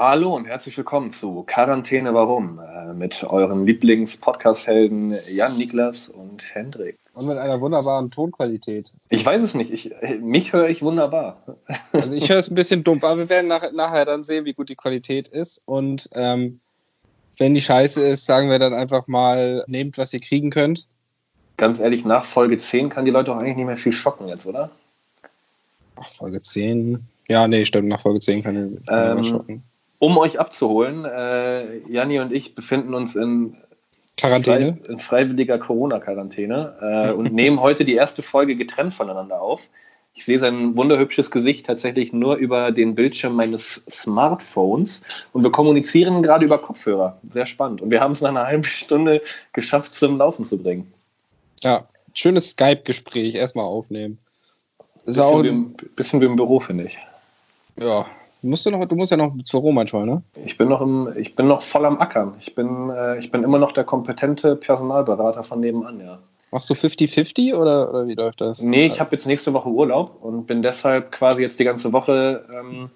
[0.00, 6.98] Hallo und herzlich willkommen zu Quarantäne Warum äh, mit euren Lieblings-Podcast-Helden Jan, Niklas und Hendrik.
[7.12, 8.94] Und mit einer wunderbaren Tonqualität.
[9.10, 9.70] Ich weiß es nicht.
[9.70, 11.42] Ich, mich höre ich wunderbar.
[11.92, 14.54] Also ich höre es ein bisschen dumpf, aber wir werden nach, nachher dann sehen, wie
[14.54, 15.60] gut die Qualität ist.
[15.66, 16.60] Und ähm,
[17.36, 20.88] wenn die scheiße ist, sagen wir dann einfach mal, nehmt, was ihr kriegen könnt.
[21.58, 24.46] Ganz ehrlich, nach Folge 10 kann die Leute auch eigentlich nicht mehr viel schocken jetzt,
[24.46, 24.70] oder?
[25.96, 27.06] Ach, Folge 10.
[27.28, 29.62] Ja, nee, stimmt, nach Folge 10 kann ich ähm, schocken.
[30.00, 33.58] Um euch abzuholen, äh, Janni und ich befinden uns in,
[34.16, 34.78] Quarantäne.
[34.82, 39.68] frei, in freiwilliger Corona-Quarantäne äh, und nehmen heute die erste Folge getrennt voneinander auf.
[40.14, 45.02] Ich sehe sein wunderhübsches Gesicht tatsächlich nur über den Bildschirm meines Smartphones
[45.34, 47.18] und wir kommunizieren gerade über Kopfhörer.
[47.30, 47.82] Sehr spannend.
[47.82, 49.20] Und wir haben es nach einer halben Stunde
[49.52, 50.90] geschafft, zum Laufen zu bringen.
[51.62, 54.18] Ja, schönes Skype-Gespräch erstmal aufnehmen.
[55.04, 56.98] Bisschen, wie im, bisschen wie im Büro, finde ich.
[57.76, 58.06] ja,
[58.48, 60.22] musst, ja noch, du musst ja noch Büro manchmal, ne?
[60.44, 62.34] Ich bin noch, im, ich bin noch voll am Ackern.
[62.40, 66.18] Ich bin, äh, ich bin immer noch der kompetente Personalberater von nebenan, ja.
[66.52, 68.60] Machst du 50-50 oder, oder wie läuft das?
[68.60, 72.44] Nee, ich habe jetzt nächste Woche Urlaub und bin deshalb quasi jetzt die ganze Woche
[72.52, 72.90] ähm,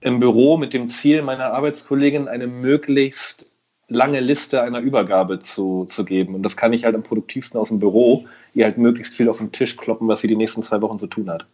[0.00, 3.52] im Büro mit dem Ziel, meiner Arbeitskollegin eine möglichst
[3.88, 6.34] lange Liste einer Übergabe zu, zu geben.
[6.34, 9.38] Und das kann ich halt am produktivsten aus dem Büro, ihr halt möglichst viel auf
[9.38, 11.46] den Tisch kloppen, was sie die nächsten zwei Wochen zu tun hat.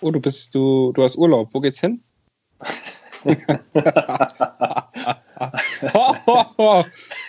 [0.00, 1.48] Oh, du bist, du, du hast Urlaub.
[1.52, 2.02] Wo geht's hin?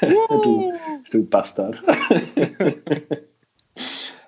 [0.01, 0.73] du,
[1.11, 1.81] du Bastard.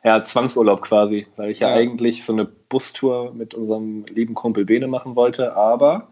[0.04, 1.76] ja, Zwangsurlaub quasi, weil ich ja, Ja.
[1.76, 6.08] eigentlich so eine Bustour mit unserem lieben Kumpel Bene machen wollte, aber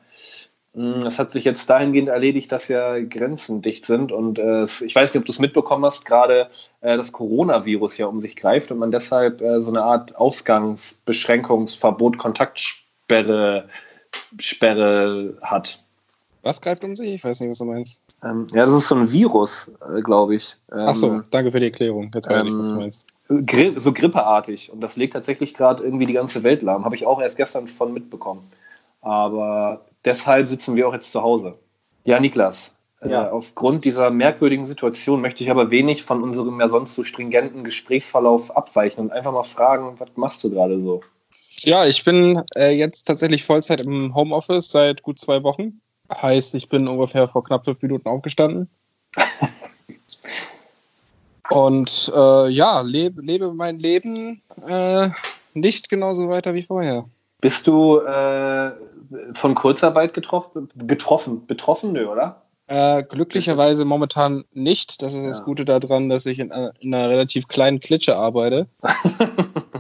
[1.06, 5.14] es hat sich jetzt dahingehend erledigt, dass ja Grenzen dicht sind und äh, ich weiß
[5.14, 6.48] nicht, ob du es mitbekommen hast, gerade
[6.82, 12.18] äh, das Coronavirus ja um sich greift und man deshalb äh, so eine Art Ausgangsbeschränkungsverbot,
[12.18, 13.70] Kontaktsperre
[14.40, 15.80] Sperre hat.
[16.44, 17.14] Was greift um sich?
[17.14, 18.04] Ich weiß nicht, was du meinst.
[18.24, 20.58] Ähm, ja, das ist so ein Virus, äh, glaube ich.
[20.72, 22.12] Ähm, Ach so, danke für die Erklärung.
[22.14, 23.08] Jetzt weiß ich, was du ähm, meinst.
[23.46, 24.72] Gri so grippeartig.
[24.72, 26.84] Und das legt tatsächlich gerade irgendwie die ganze Welt lahm.
[26.84, 28.46] Habe ich auch erst gestern von mitbekommen.
[29.02, 31.56] Aber deshalb sitzen wir auch jetzt zu Hause.
[32.04, 32.74] Ja, Niklas.
[33.06, 33.28] Ja.
[33.28, 37.64] Äh, aufgrund dieser merkwürdigen Situation möchte ich aber wenig von unserem ja sonst so stringenten
[37.64, 41.02] Gesprächsverlauf abweichen und einfach mal fragen, was machst du gerade so?
[41.62, 45.82] Ja, ich bin äh, jetzt tatsächlich Vollzeit im Homeoffice seit gut zwei Wochen.
[46.12, 48.70] Heißt, ich bin ungefähr vor knapp fünf Minuten aufgestanden.
[51.50, 55.10] Und äh, ja, lebe, lebe mein Leben äh,
[55.54, 57.06] nicht genauso weiter wie vorher.
[57.42, 58.72] Bist du äh,
[59.34, 62.42] von Kurzarbeit getroffen, getroffen, betroffen, nö, oder?
[62.68, 65.02] Äh, glücklicherweise momentan nicht.
[65.02, 65.46] Das ist das Ja.
[65.46, 68.68] Gute daran, dass ich in einer, in einer relativ kleinen Klitsche arbeite.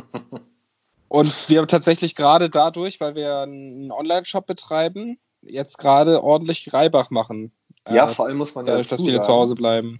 [1.13, 7.51] Und wir tatsächlich gerade dadurch, weil wir einen Online-Shop betreiben, jetzt gerade ordentlich Reibach machen.
[7.87, 9.99] ja, Äh, vor allem muss man ja dadurch, dass dazu viele sagen, zu Hause bleiben.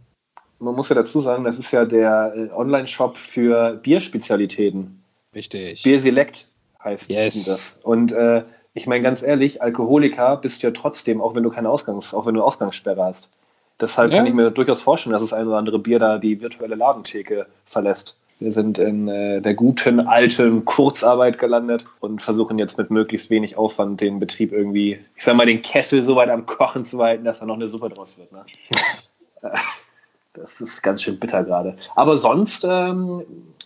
[0.58, 5.04] man muss ja dazu sagen, das ist ja der äh, Online-Shop für Bierspezialitäten.
[5.36, 5.84] Richtig.
[5.84, 6.48] Bier Select
[6.84, 7.46] heißt Yes.
[7.46, 7.80] das.
[7.84, 8.42] Und äh,
[8.74, 12.26] ich meine ganz ehrlich, Alkoholiker bist du ja trotzdem, auch wenn du keine Ausgangs, auch
[12.26, 13.30] wenn du Ausgangssperre hast.
[13.80, 14.18] Deshalb Ja.
[14.18, 17.46] kann ich mir durchaus vorstellen, dass das ein oder andere Bier da die virtuelle Ladentheke
[17.66, 18.18] verlässt.
[18.44, 23.58] Wir sind in äh, der guten alten Kurzarbeit gelandet und versuchen jetzt mit möglichst wenig
[23.58, 27.24] Aufwand den Betrieb irgendwie, ich sag mal, den Kessel so weit am Kochen zu halten,
[27.24, 28.32] dass da noch eine Suppe draus wird.
[28.34, 28.42] Ne?
[30.36, 31.76] Das ist ganz schön bitter gerade.
[31.96, 33.22] Aber sonst ähm,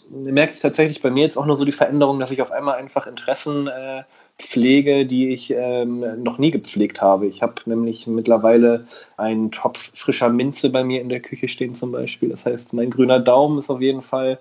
[0.09, 2.75] merke ich tatsächlich bei mir jetzt auch nur so die Veränderung, dass ich auf einmal
[2.75, 4.03] einfach Interessen äh,
[4.37, 7.25] pflege, die ich ähm, noch nie gepflegt habe.
[7.25, 8.85] Ich habe nämlich mittlerweile
[9.15, 12.27] einen Topf frischer Minze bei mir in der Küche stehen zum Beispiel.
[12.27, 14.37] Das heißt, mein grüner Daumen ist auf jeden Fall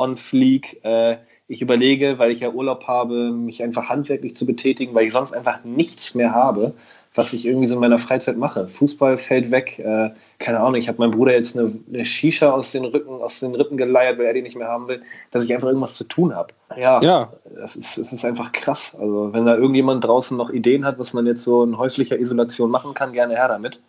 [0.00, 0.80] on fleek.
[0.84, 5.12] Äh, ich überlege, weil ich ja Urlaub habe, mich einfach handwerklich zu betätigen, weil ich
[5.12, 6.74] sonst einfach nichts mehr habe,
[7.16, 8.68] was ich irgendwie so in meiner Freizeit mache.
[8.68, 9.80] Fußball fällt weg.
[9.80, 13.40] Äh, keine Ahnung, ich habe meinem Bruder jetzt eine, eine Shisha aus den, Rücken, aus
[13.40, 15.02] den Rippen geleiert, weil er die nicht mehr haben will,
[15.32, 16.54] dass ich einfach irgendwas zu tun habe.
[16.76, 18.96] Ja, Ja, das ist, das ist einfach krass.
[18.98, 22.70] Also, wenn da irgendjemand draußen noch Ideen hat, was man jetzt so in häuslicher Isolation
[22.70, 23.80] machen kann, gerne her damit.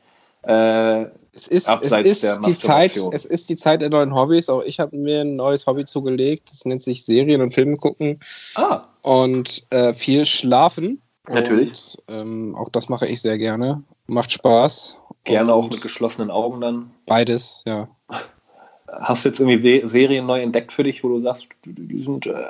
[0.44, 4.50] Äh, es ist, es Abseits ist die Zeit, es ist die Zeit der neuen Hobbys.
[4.50, 6.52] Auch ich habe mir ein neues Hobby zugelegt.
[6.52, 8.20] Das nennt sich Serien und Filme gucken
[8.56, 11.02] ah, und äh, viel schlafen.
[11.30, 11.98] Natürlich.
[12.08, 13.82] Und, ähm, auch das mache ich sehr gerne.
[14.08, 14.98] Macht Spaß.
[15.24, 16.92] gerne auch mit geschlossenen Augen dann.
[17.06, 17.88] Beides, ja.
[19.00, 22.26] Hast du jetzt irgendwie Serien neu entdeckt für dich, wo du sagst, die die sind
[22.26, 22.44] äh,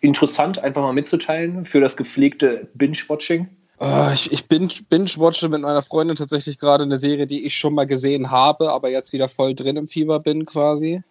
[0.00, 3.48] interessant, einfach mal mitzuteilen für das gepflegte Binge-Watching?
[3.80, 7.74] Äh, ich ich bin- binge-watche mit meiner Freundin tatsächlich gerade eine Serie, die ich schon
[7.74, 11.02] mal gesehen habe, aber jetzt wieder voll drin im Fieber bin quasi.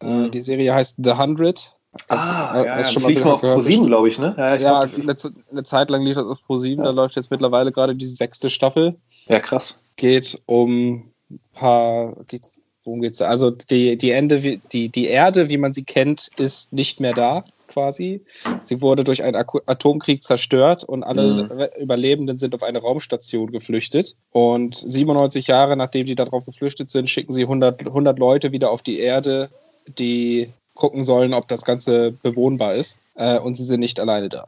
[0.00, 0.30] Äh, Mhm.
[0.30, 1.74] die Serie heißt The Hundred.
[2.08, 4.34] Ah, ja, ja, das lief mal auf Pro7, glaube ich, ne?
[4.36, 5.16] Ja, ich ja glaub, eine,
[5.52, 6.82] eine, Zeit lang lief das auf Pro7, ja.
[6.82, 8.96] da läuft jetzt mittlerweile gerade die sechste Staffel.
[9.26, 9.78] Ja, krass.
[9.94, 12.42] Geht um ein paar, geht,
[12.82, 13.28] worum geht's da?
[13.28, 17.44] Also die, die, Ende, die, die Erde, wie man sie kennt, ist nicht mehr da,
[17.68, 18.22] quasi.
[18.64, 21.82] Sie wurde durch einen Atomkrieg zerstört und alle mhm.
[21.82, 24.16] Überlebenden sind auf eine Raumstation geflüchtet.
[24.30, 28.82] Und 97 Jahre nachdem die darauf geflüchtet sind, schicken sie 100, 100 Leute wieder auf
[28.82, 29.50] die Erde,
[29.86, 32.98] die gucken sollen, ob das Ganze bewohnbar ist.
[33.14, 34.44] Äh, und sie sind nicht alleine da.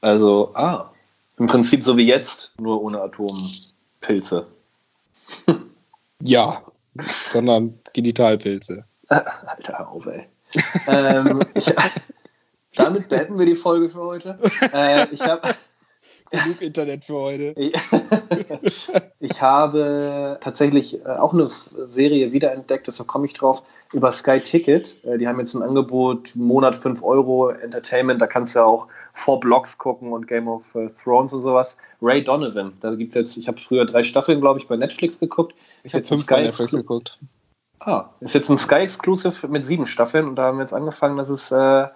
[0.00, 0.90] Also, ah,
[1.38, 4.46] im Prinzip so wie jetzt, nur ohne Atompilze.
[6.22, 6.62] ja,
[7.30, 8.84] sondern Genitalpilze.
[9.08, 10.26] Alter, auf, ey.
[10.88, 11.72] ähm, ich,
[12.74, 14.38] damit beenden wir die Folge für heute.
[14.72, 15.54] Äh, ich habe
[16.30, 17.54] Genug Internet für heute.
[19.20, 25.02] ich habe tatsächlich äh, auch eine Serie wiederentdeckt, deshalb komme ich drauf, über Sky Ticket.
[25.04, 28.86] Äh, die haben jetzt ein Angebot, Monat 5 Euro Entertainment, da kannst du ja auch
[29.12, 31.76] Four Blocks gucken und Game of äh, Thrones und sowas.
[32.00, 35.18] Ray Donovan, da gibt es jetzt, ich habe früher drei Staffeln, glaube ich, bei Netflix
[35.18, 35.54] geguckt.
[35.82, 37.18] Ich habe fünf bei Netflix geguckt.
[37.80, 41.16] Ah, ist jetzt ein Sky Exclusive mit sieben Staffeln und da haben wir jetzt angefangen,
[41.16, 41.88] dass es äh,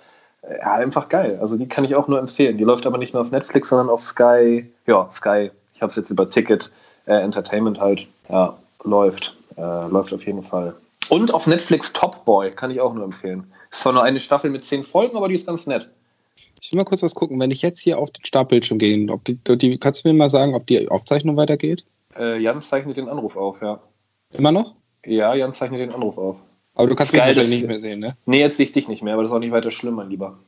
[0.50, 1.38] ja, einfach geil.
[1.40, 2.58] Also die kann ich auch nur empfehlen.
[2.58, 4.70] Die läuft aber nicht nur auf Netflix, sondern auf Sky.
[4.86, 5.50] Ja, Sky.
[5.74, 6.70] Ich habe es jetzt über Ticket
[7.06, 8.06] äh, Entertainment halt.
[8.28, 9.36] Ja, läuft.
[9.56, 10.74] Äh, läuft auf jeden Fall.
[11.08, 13.44] Und auf Netflix Top Boy kann ich auch nur empfehlen.
[13.70, 15.88] Ist zwar nur eine Staffel mit zehn Folgen, aber die ist ganz nett.
[16.60, 17.38] Ich will mal kurz was gucken.
[17.40, 20.30] Wenn ich jetzt hier auf den Startbildschirm gehe, ob die, die, kannst du mir mal
[20.30, 21.84] sagen, ob die Aufzeichnung weitergeht?
[22.16, 23.80] Äh, Jan zeichnet den Anruf auf, ja.
[24.32, 24.74] Immer noch?
[25.04, 26.36] Ja, Jan zeichnet den Anruf auf.
[26.74, 28.16] Aber du kannst mich nicht mehr sehen, ne?
[28.26, 30.10] Nee, jetzt sehe ich dich nicht mehr, aber das ist auch nicht weiter schlimm, mein
[30.10, 30.38] Lieber.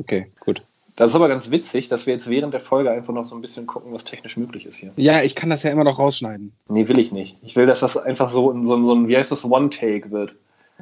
[0.00, 0.62] Okay, gut.
[0.96, 3.42] Das ist aber ganz witzig, dass wir jetzt während der Folge einfach noch so ein
[3.42, 4.92] bisschen gucken, was technisch möglich ist hier.
[4.96, 6.52] Ja, ich kann das ja immer noch rausschneiden.
[6.68, 7.36] Nee, will ich nicht.
[7.42, 10.34] Ich will, dass das einfach so in so, so ein, wie heißt das, One-Take wird.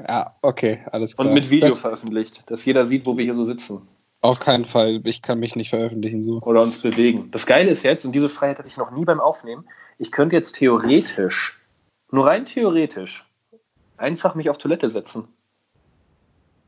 [0.09, 1.29] Ja, okay, alles klar.
[1.29, 3.83] Und mit Video das, veröffentlicht, dass jeder sieht, wo wir hier so sitzen.
[4.21, 5.01] Auf keinen Fall.
[5.05, 6.41] Ich kann mich nicht veröffentlichen so.
[6.43, 7.29] Oder uns bewegen.
[7.33, 9.65] Das Geile ist jetzt, und diese Freiheit hatte ich noch nie beim Aufnehmen,
[9.99, 11.61] ich könnte jetzt theoretisch,
[12.11, 13.27] nur rein theoretisch,
[13.97, 15.29] einfach mich auf Toilette setzen.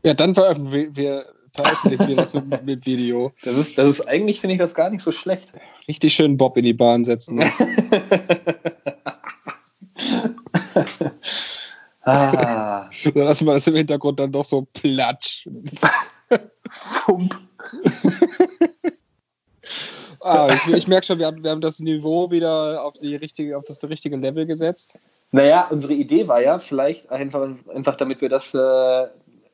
[0.03, 3.33] Ja, dann veröffentlichen wir, veröffentlichen wir das mit, mit, Video.
[3.43, 5.53] Das ist, das ist eigentlich, finde ich das gar nicht so schlecht.
[5.89, 7.37] Richtig schön Bob in die Bahn setzen.
[7.37, 7.51] Ne?
[12.03, 12.89] ah.
[13.15, 15.49] Dann lassen wir das im Hintergrund dann doch so platsch.
[16.69, 17.35] Fump.
[20.21, 23.57] ah, ich, ich merke schon, wir haben, wir haben das Niveau wieder auf, die richtige,
[23.57, 24.97] auf das richtige Level gesetzt.
[25.33, 29.07] Naja, unsere Idee war ja vielleicht einfach, einfach damit wir das äh,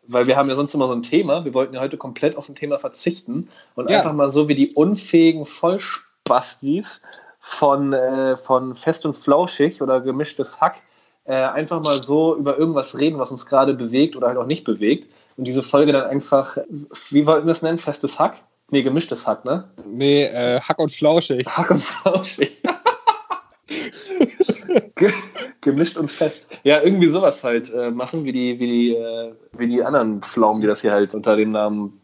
[0.07, 1.45] weil wir haben ja sonst immer so ein Thema.
[1.45, 3.99] Wir wollten ja heute komplett auf ein Thema verzichten und ja.
[3.99, 7.03] einfach mal so wie die unfähigen Vollspastis
[7.39, 10.83] von, äh, von Fest und Flauschig oder gemischtes Hack
[11.25, 14.65] äh, einfach mal so über irgendwas reden, was uns gerade bewegt oder halt auch nicht
[14.65, 15.13] bewegt.
[15.37, 16.59] Und diese Folge dann einfach,
[17.11, 17.79] wie wollten wir es nennen?
[17.79, 18.43] Festes Hack?
[18.71, 19.69] Nee, gemischtes Hack, ne?
[19.87, 21.47] Nee, äh, Hack und Flauschig.
[21.47, 22.61] Hack und Flauschig.
[25.61, 26.47] gemischt und fest.
[26.65, 30.61] Ja, irgendwie sowas halt äh, machen, wie die, wie, die, äh, wie die anderen Pflaumen,
[30.61, 32.01] die das hier halt unter dem Namen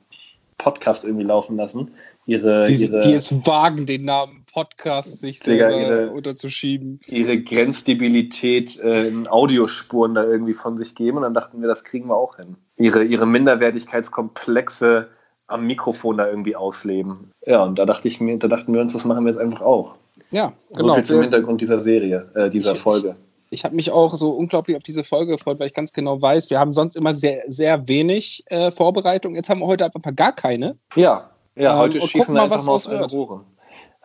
[0.58, 1.92] Podcast irgendwie laufen lassen.
[2.26, 7.00] Ihre, die, ihre, die es wagen, den Namen Podcast sich selber ihre, unterzuschieben.
[7.06, 11.84] Ihre Grenzdebilität äh, in Audiospuren da irgendwie von sich geben und dann dachten wir, das
[11.84, 12.56] kriegen wir auch hin.
[12.76, 15.08] Ihre, ihre Minderwertigkeitskomplexe
[15.46, 17.32] am Mikrofon da irgendwie ausleben.
[17.46, 19.62] Ja, und da dachte ich mir, da dachten wir uns, das machen wir jetzt einfach
[19.62, 19.94] auch.
[20.30, 20.88] Ja, genau.
[20.88, 23.16] So viel zum Hintergrund dieser Serie, äh, dieser ich, Folge.
[23.50, 26.20] Ich, ich habe mich auch so unglaublich auf diese Folge gefreut, weil ich ganz genau
[26.20, 29.34] weiß, wir haben sonst immer sehr, sehr wenig äh, Vorbereitung.
[29.34, 30.76] Jetzt haben wir heute einfach gar keine.
[30.94, 33.44] Ja, ja, ähm, heute schießen wir einfach mal aus allen Rohren.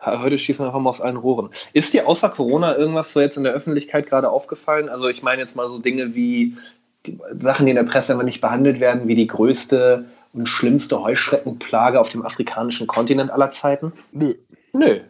[0.04, 1.50] Heute schießen wir einfach mal aus allen Rohren.
[1.72, 4.88] Ist dir außer Corona irgendwas so jetzt in der Öffentlichkeit gerade aufgefallen?
[4.88, 6.56] Also ich meine jetzt mal so Dinge wie
[7.06, 11.02] die Sachen, die in der Presse immer nicht behandelt werden, wie die größte und schlimmste
[11.02, 13.92] Heuschreckenplage auf dem afrikanischen Kontinent aller Zeiten?
[14.12, 14.34] Nö.
[14.72, 15.00] Nö.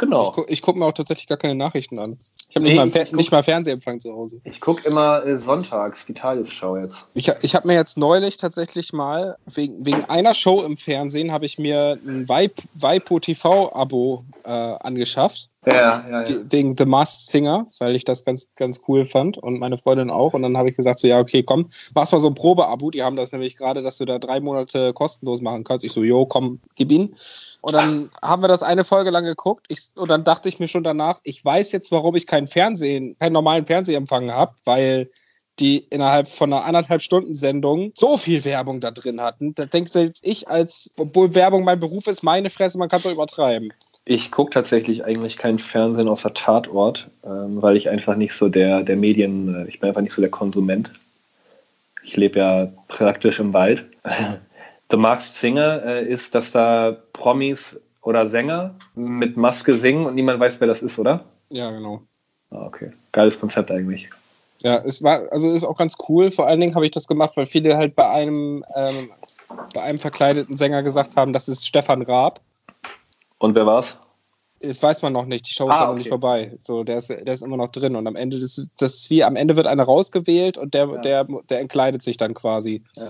[0.00, 0.30] Genau.
[0.30, 2.18] Ich, gu ich gucke mir auch tatsächlich gar keine Nachrichten an.
[2.48, 4.40] Ich habe nee, nicht, mal, nicht mal Fernsehempfang zu Hause.
[4.44, 7.10] Ich gucke immer äh, sonntags die Tagesschau jetzt.
[7.12, 11.44] Ich, ich habe mir jetzt neulich tatsächlich mal, wegen, wegen einer Show im Fernsehen, habe
[11.44, 15.49] ich mir ein Waipo TV-Abo äh, angeschafft.
[15.66, 19.76] Ja, ja, wegen The Masked Singer, weil ich das ganz, ganz cool fand und meine
[19.76, 20.32] Freundin auch.
[20.32, 22.90] Und dann habe ich gesagt, so, ja, okay, komm, machst mal so ein Probeabo.
[22.90, 25.84] Die haben das nämlich gerade, dass du da drei Monate kostenlos machen kannst.
[25.84, 27.14] Ich so, jo, komm, gib ihn.
[27.60, 29.66] Und dann haben wir das eine Folge lang geguckt.
[29.68, 33.16] Ich, und dann dachte ich mir schon danach, ich weiß jetzt, warum ich keinen Fernsehen,
[33.18, 35.10] keinen normalen Fernsehempfang habe, weil
[35.58, 39.54] die innerhalb von einer anderthalb Stunden Sendung so viel Werbung da drin hatten.
[39.54, 43.00] Da denkst du jetzt ich als, obwohl Werbung mein Beruf ist, meine Fresse, man kann
[43.00, 43.74] es auch übertreiben.
[44.04, 48.82] Ich gucke tatsächlich eigentlich kein Fernsehen außer Tatort, ähm, weil ich einfach nicht so der,
[48.82, 50.90] der Medien, äh, ich bin einfach nicht so der Konsument.
[52.02, 53.84] Ich lebe ja praktisch im Wald.
[54.90, 60.40] The Masked Singer äh, ist, dass da Promis oder Sänger mit Maske singen und niemand
[60.40, 61.24] weiß, wer das ist, oder?
[61.50, 62.02] Ja, genau.
[62.50, 62.92] Ah, okay.
[63.12, 64.08] Geiles Konzept eigentlich.
[64.62, 66.30] Ja, es war, also ist auch ganz cool.
[66.30, 69.10] Vor allen Dingen habe ich das gemacht, weil viele halt bei einem, ähm,
[69.74, 72.40] bei einem verkleideten Sänger gesagt haben, das ist Stefan Raab.
[73.40, 73.98] Und wer war's?
[74.60, 75.48] Das weiß man noch nicht.
[75.48, 75.98] Die Show ist Ah, ja noch okay.
[76.00, 76.58] nicht vorbei.
[76.60, 77.96] So, der ist, der ist immer noch drin.
[77.96, 81.00] Und am Ende, das, das ist wie, am Ende wird einer rausgewählt und der, Ja.
[81.00, 82.84] der, der entkleidet sich dann quasi.
[82.94, 83.08] Ja.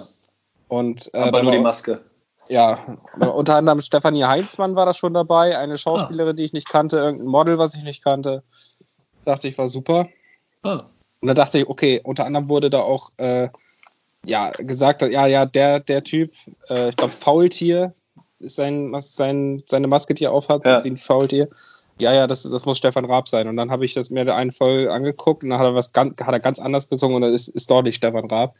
[0.69, 2.01] Und, äh, Aber nur die Maske.
[2.49, 2.79] Ja,
[3.19, 7.29] unter anderem Stefanie Heinzmann war da schon dabei, eine Schauspielerin, die ich nicht kannte, irgendein
[7.29, 8.43] Model, was ich nicht kannte.
[9.25, 10.09] Dachte ich, war super.
[10.63, 10.83] Ah.
[11.21, 13.49] Und da dachte ich, okay, unter anderem wurde da auch äh,
[14.25, 16.33] ja, gesagt, ja, ja, der, der Typ,
[16.69, 18.03] äh, ich glaube, Faultier ist
[18.41, 20.83] sein, sein, seine Maske, die er aufhat, Ja.
[20.85, 21.49] wie ein Faultier.
[21.99, 23.47] Ja, ja, das, das muss Stefan Raab sein.
[23.47, 26.19] Und dann habe ich das mir einen voll angeguckt und dann hat er was ganz,
[26.21, 28.55] hat er ganz anders gesungen und dann ist, ist doch nicht Stefan Raab.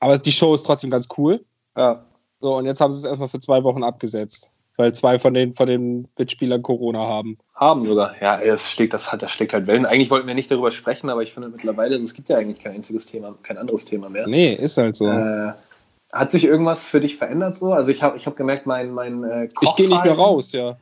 [0.00, 1.42] Aber die Show ist trotzdem ganz cool.
[1.76, 2.04] Ja.
[2.40, 5.54] So, und jetzt haben sie es erstmal für zwei Wochen abgesetzt, weil zwei von den,
[5.54, 7.38] von den Mitspielern Corona haben.
[7.54, 8.20] Haben sogar.
[8.20, 9.86] Ja, das schlägt, das, hat, das schlägt halt Wellen.
[9.86, 12.58] Eigentlich wollten wir nicht darüber sprechen, aber ich finde mittlerweile, also es gibt ja eigentlich
[12.58, 14.26] kein einziges Thema, kein anderes Thema mehr.
[14.26, 15.06] Nee, ist halt so.
[15.06, 15.52] Äh,
[16.12, 17.72] hat sich irgendwas für dich verändert so?
[17.72, 20.76] Also ich habe ich hab gemerkt, mein, mein äh, ich gehe nicht mehr raus, ja.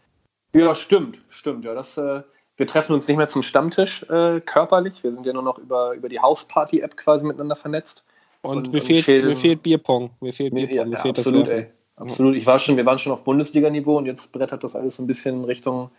[0.52, 1.64] Ja, stimmt, stimmt.
[1.64, 2.22] Ja, das, äh,
[2.56, 5.02] wir treffen uns nicht mehr zum Stammtisch äh, körperlich.
[5.04, 8.04] Wir sind ja nur noch über, über die Hausparty-App quasi miteinander vernetzt.
[8.42, 9.28] Und, Und- mir, und fehlt, Schäden.
[9.28, 10.10] mir fehlt Bierpong.
[10.20, 10.76] Mir fehlt Bierpong.
[10.76, 11.70] ja, mir ja, fehlt absolut, das ey.
[11.96, 12.34] Absolut.
[12.34, 15.06] Ich war schon, wir waren schon auf Bundesliga-Niveau und jetzt brettert das alles so ein
[15.06, 15.90] bisschen in Richtung,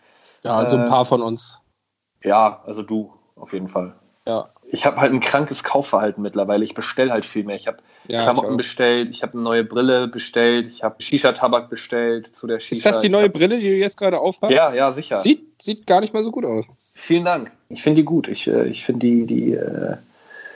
[0.42, 1.62] Ja, also ein Äh, paar von uns.
[2.24, 3.94] ja, also du auf jeden Fall.
[4.26, 6.64] Ja, Ich habe halt ein krankes Kaufverhalten mittlerweile.
[6.64, 7.56] Ich bestelle halt viel mehr.
[7.56, 11.68] Ich habe ja Klamotten ich bestellt, ich habe eine neue Brille bestellt, ich habe Shisha-Tabak
[11.68, 12.76] bestellt zu der Shisha.
[12.76, 14.54] Ist das die neue hab- Brille, die du jetzt gerade aufhast?
[14.54, 15.16] Ja, ja, sicher.
[15.16, 16.64] Sieht, sieht gar nicht mal so gut aus.
[16.94, 17.52] Vielen Dank.
[17.68, 18.28] Ich finde die gut.
[18.28, 19.96] Ich, äh, ich finde die, die äh,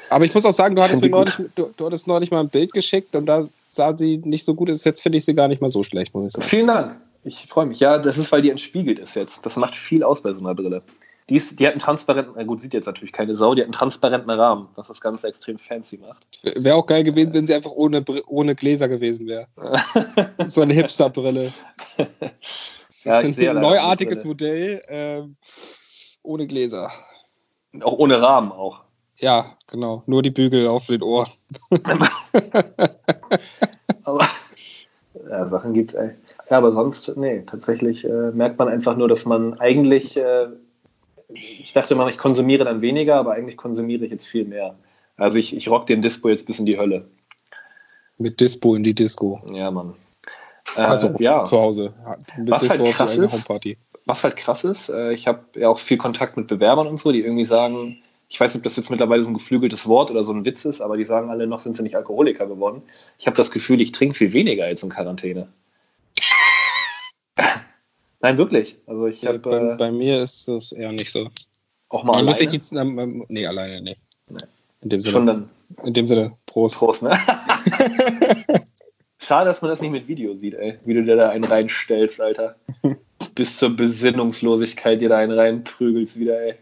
[0.08, 2.49] Aber ich muss auch sagen, du hattest mir neulich, du, du hattest neulich mal ein
[2.49, 4.82] Bild geschickt und da sah sie nicht so gut aus.
[4.85, 6.46] Jetzt finde ich sie gar nicht mal so schlecht, muss ich sagen.
[6.46, 6.96] Vielen Dank.
[7.23, 7.80] Ich freue mich.
[7.80, 9.44] Ja, das ist, weil die entspiegelt ist jetzt.
[9.44, 10.80] Das macht viel aus bei so einer Brille.
[11.28, 13.66] Die, ist, die hat einen transparenten, na gut, sieht jetzt natürlich keine Sau, die hat
[13.66, 16.25] einen transparenten Rahmen, was das Ganze extrem fancy macht.
[16.54, 19.49] Wäre auch geil gewesen, wenn sie einfach ohne, ohne Gläser gewesen wäre.
[20.47, 21.52] so eine Hipster-Brille.
[21.97, 25.37] Das Ja, ein neuartiges Modell ähm,
[26.23, 26.90] ohne Gläser.
[27.83, 28.83] Auch ohne Rahmen auch.
[29.18, 30.02] Ja, genau.
[30.06, 31.30] Nur die Bügel auf den Ohren.
[34.04, 34.28] Aber
[35.28, 36.12] ja, Sachen gibt's, ey.
[36.50, 40.47] Ja, aber sonst, nee, tatsächlich äh, merkt man einfach nur, dass man eigentlich, äh,
[41.38, 44.76] ich dachte immer, ich konsumiere dann weniger, aber eigentlich konsumiere ich jetzt viel mehr.
[45.16, 47.09] Also ich, ich rock den Dispo jetzt bis in die Hölle.
[48.19, 49.40] Mit Dispo in die Disco.
[49.52, 49.95] Ja, Mann.
[50.76, 51.45] Äh, Also ja.
[51.45, 51.93] zu Hause.
[52.37, 53.78] Mit Was halt auf die krass eigene ist- Homeparty.
[54.07, 57.12] was halt krass ist, äh, ich habe ja auch viel Kontakt mit Bewerbern und so,
[57.12, 60.25] die irgendwie sagen, ich weiß nicht, ob das jetzt mittlerweile so ein geflügeltes Wort oder
[60.25, 62.83] so ein Witz ist, aber die sagen alle, noch sind sie nicht Alkoholiker geworden.
[63.19, 65.49] Ich habe das Gefühl, ich trinke viel weniger jetzt in Quarantäne.
[68.26, 68.75] Nein, wirklich.
[68.88, 71.30] Also ich bei, habe äh, bei mir ist das eher nicht so.
[71.90, 73.97] auch mal muss alleine, sich die, ähm, nee, alleine, nee.
[74.28, 74.38] Nee.
[74.80, 75.12] In dem Sinne.
[75.12, 75.49] schon dann
[75.85, 76.76] In dem Sinne, Prost.
[76.76, 77.16] Prost, ne?
[79.18, 80.76] Schade, dass man das nicht mit Video sieht, ey.
[80.85, 82.56] Wie du dir da einen reinstellst, Alter.
[83.37, 86.54] Bis zur Besinnungslosigkeit dir da einen reinprügelst wieder, ey.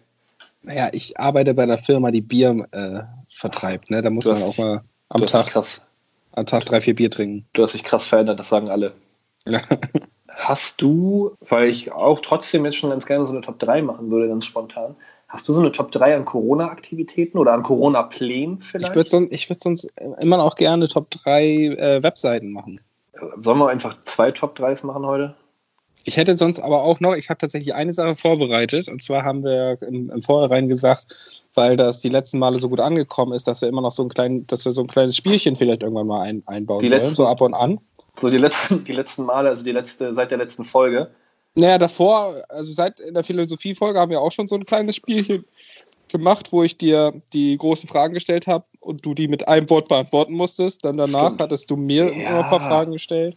[0.65, 3.01] Naja, ich arbeite bei einer Firma, die Bier äh,
[3.35, 3.91] vertreibt.
[3.91, 4.03] Ne?
[4.03, 5.81] Da muss Du man auch mal am Tag, krass,
[6.33, 7.47] am Tag drei, vier Bier trinken.
[7.55, 8.93] du hast dich krass verändert, das sagen alle.
[10.45, 14.11] Hast du, weil ich auch trotzdem jetzt schon ganz gerne so eine Top 3 machen
[14.11, 14.95] würde, ganz spontan,
[15.29, 18.91] hast du so eine Top 3 an Corona-Aktivitäten oder an Corona-Plänen vielleicht?
[18.91, 19.85] Ich würde sonst, würd sonst
[20.21, 22.81] immer auch gerne Top 3 äh, Webseiten machen.
[23.41, 25.35] Sollen wir einfach zwei Top 3s machen heute?
[26.07, 28.89] Ich hätte sonst aber auch noch, ich habe tatsächlich eine Sache vorbereitet.
[28.89, 32.81] Und zwar haben wir im, im Vorhinein gesagt, weil das die letzten Male so gut
[32.81, 35.57] angekommen ist, dass wir immer noch so ein klein, dass wir so ein kleines Spielchen
[35.57, 37.81] vielleicht irgendwann mal ein, einbauen Die sollen, letzten- so ab und an.
[38.21, 41.11] So die letzten, die letzten Male, also die letzte, seit der letzten Folge.
[41.57, 45.45] Naja, davor, also seit in der Philosophiefolge haben wir auch schon so ein kleines Spielchen
[46.09, 49.89] gemacht, wo ich dir die großen Fragen gestellt habe und du die mit einem Wort
[49.89, 50.85] beantworten musstest.
[50.85, 51.41] Dann danach Stimmt.
[51.41, 52.41] hattest du mir Ja.
[52.41, 53.37] ein paar Fragen gestellt.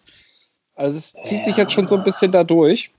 [0.75, 1.63] Also es zieht sich Ja.
[1.63, 2.91] jetzt schon so ein bisschen da durch.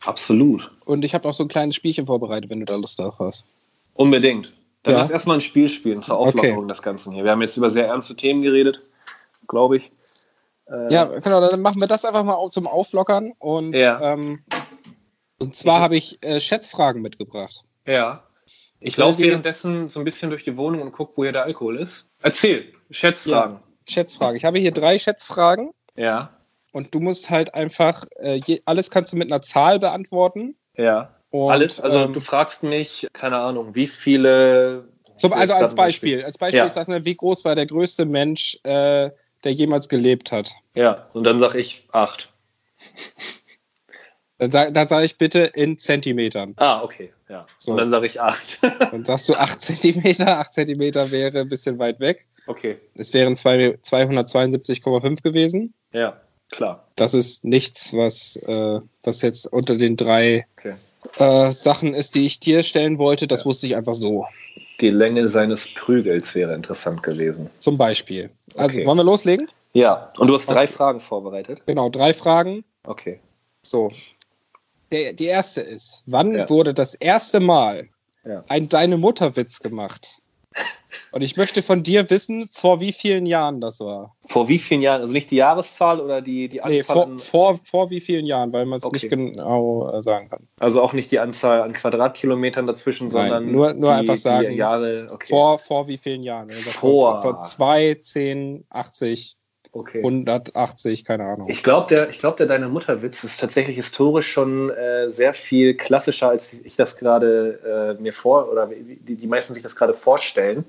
[0.00, 0.70] Absolut.
[0.84, 3.46] Und ich habe auch so ein kleines Spielchen vorbereitet, wenn du da Lust drauf hast.
[3.94, 4.52] Unbedingt.
[4.82, 4.98] Dann Ja.
[5.00, 6.68] lass erstmal ein Spiel spielen zur Auflockerung Okay.
[6.68, 7.24] des Ganzen hier.
[7.24, 8.82] Wir haben jetzt über sehr ernste Themen geredet,
[9.48, 9.90] glaube ich.
[10.66, 13.32] Äh, Ja, genau, dann machen wir das einfach mal zum Auflockern.
[13.38, 14.00] Und, Ja.
[14.12, 14.44] ähm,
[15.38, 17.64] und zwar habe ich äh, Schätzfragen mitgebracht.
[17.86, 18.24] Ja.
[18.80, 21.78] Ich laufe währenddessen so ein bisschen durch die Wohnung und gucke, wo hier der Alkohol
[21.78, 22.08] ist.
[22.20, 22.72] Erzähl.
[22.90, 23.60] Schätzfragen.
[23.88, 24.36] Schätzfrage.
[24.36, 25.70] Ich habe hier drei Schätzfragen.
[25.96, 26.30] Ja.
[26.72, 30.56] Und du musst halt einfach, äh, je, alles kannst du mit einer Zahl beantworten.
[30.76, 31.14] Ja.
[31.30, 31.80] Und, Alles.
[31.80, 34.88] Also ähm, du fragst mich, keine Ahnung, wie viele.
[35.16, 36.66] zum, also als Beispiel, als Beispiel, Ja.
[36.66, 39.10] ich sag mal, wie groß war der größte Mensch, äh,
[39.44, 40.52] der jemals gelebt hat.
[40.74, 42.32] Ja, und dann sage ich acht.
[44.38, 46.54] Dann, sag, dann sage ich bitte in Zentimetern.
[46.56, 47.12] Ah, okay.
[47.28, 47.46] Ja.
[47.56, 47.70] So.
[47.70, 48.58] Und dann sage ich acht.
[48.90, 50.40] Dann sagst du 8 Zentimeter.
[50.40, 52.26] 8 Zentimeter wäre ein bisschen weit weg.
[52.48, 52.78] okay.
[52.96, 55.72] Es wären zwei- 272,5 gewesen.
[55.92, 56.20] Ja,
[56.50, 56.88] klar.
[56.96, 60.74] Das ist nichts, was, äh, was jetzt unter den drei Okay.
[61.18, 63.28] äh, Sachen ist, die ich dir stellen wollte.
[63.28, 63.46] Das Ja.
[63.46, 64.26] wusste ich einfach so.
[64.80, 67.48] Die Länge seines Prügels wäre interessant gewesen.
[67.60, 68.30] Zum Beispiel.
[68.56, 68.86] Also, Okay.
[68.86, 69.48] wollen wir loslegen?
[69.72, 70.72] Ja, und du hast drei Okay.
[70.72, 71.62] Fragen vorbereitet.
[71.66, 72.64] Genau, drei Fragen.
[72.84, 73.20] Okay.
[73.62, 73.90] So.
[74.90, 76.48] Der, die erste ist: Wann Ja.
[76.48, 77.88] wurde das erste Mal
[78.24, 78.44] Ja.
[78.48, 80.22] ein Deine Mutter-Witz gemacht?
[81.12, 84.14] Und ich möchte von dir wissen, vor wie vielen Jahren das war.
[84.26, 85.00] Vor wie vielen Jahren?
[85.00, 86.96] Also nicht die Jahreszahl oder die, die Nee, Anzahl?
[86.96, 88.94] vor, an, vor, vor wie vielen Jahren, weil man es Okay.
[88.96, 90.48] nicht genau äh, sagen kann.
[90.58, 94.52] also auch nicht die Anzahl an Quadratkilometern dazwischen, Nein, sondern nur- nur die, einfach sagen,
[94.52, 95.06] Jahre.
[95.12, 95.26] Okay.
[95.28, 96.50] Vor, vor wie vielen Jahren?
[96.50, 97.20] Also Vor.
[97.20, 99.36] Vor, vor 2, 10, 80,
[99.74, 99.98] okay.
[99.98, 101.48] 180, keine Ahnung.
[101.48, 105.74] Ich glaube, der, ich glaub, der Deine Mutterwitz ist tatsächlich historisch schon äh, sehr viel
[105.74, 109.76] klassischer, als ich das gerade äh, mir vor oder wie die, die meisten sich das
[109.76, 110.64] gerade vorstellen.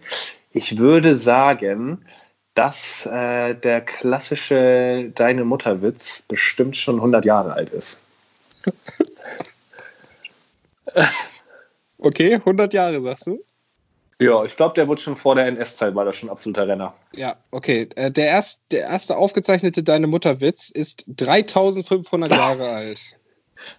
[0.52, 2.06] Ich würde sagen,
[2.54, 8.02] dass äh, der klassische Deine Mutterwitz bestimmt schon 100 Jahre alt ist.
[11.98, 13.44] Okay, 100 Jahre, sagst du?
[14.22, 16.94] Ja, ich glaube, der wurde schon vor der NS-Zeit, war das schon absoluter Renner.
[17.14, 17.90] Ja, okay.
[17.96, 23.20] Äh, Der, erst, der erste aufgezeichnete Deine Mutter-Witz ist 3500 Jahre alt.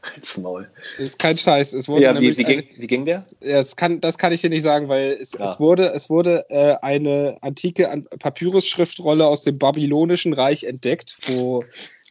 [0.17, 0.69] Als Maul.
[0.99, 1.73] Ist kein Scheiß.
[1.73, 3.25] Es wurde Ja, wie, wie, ging, wie ging der?
[3.41, 5.45] Ja, das, kann, das kann ich dir nicht sagen, weil es, Ja.
[5.45, 11.65] es wurde, es wurde äh, eine antike An- Papyrus-Schriftrolle aus dem babylonischen Reich entdeckt, wo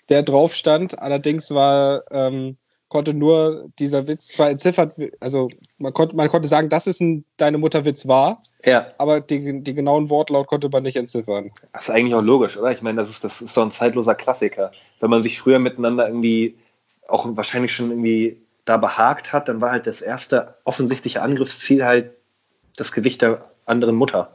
[0.09, 0.97] der drauf stand.
[0.99, 2.57] Allerdings war, ähm,
[2.95, 5.49] konnte nur dieser Witz zwar entziffert, also
[5.79, 9.73] man konnte, man konnte sagen, dass es ein Deine Mutter-Witz war, Ja, aber die, die
[9.73, 11.51] genauen Wortlaut konnte man nicht entziffern.
[11.73, 12.71] das ist eigentlich auch logisch, oder?
[12.71, 14.71] Ich meine, das ist, das ist doch ein zeitloser Klassiker.
[15.01, 16.55] Wenn man sich früher miteinander irgendwie
[17.09, 22.11] auch wahrscheinlich schon irgendwie da behagt hat, dann war halt das erste offensichtliche Angriffsziel halt
[22.77, 24.31] das Gewicht der anderen Mutter.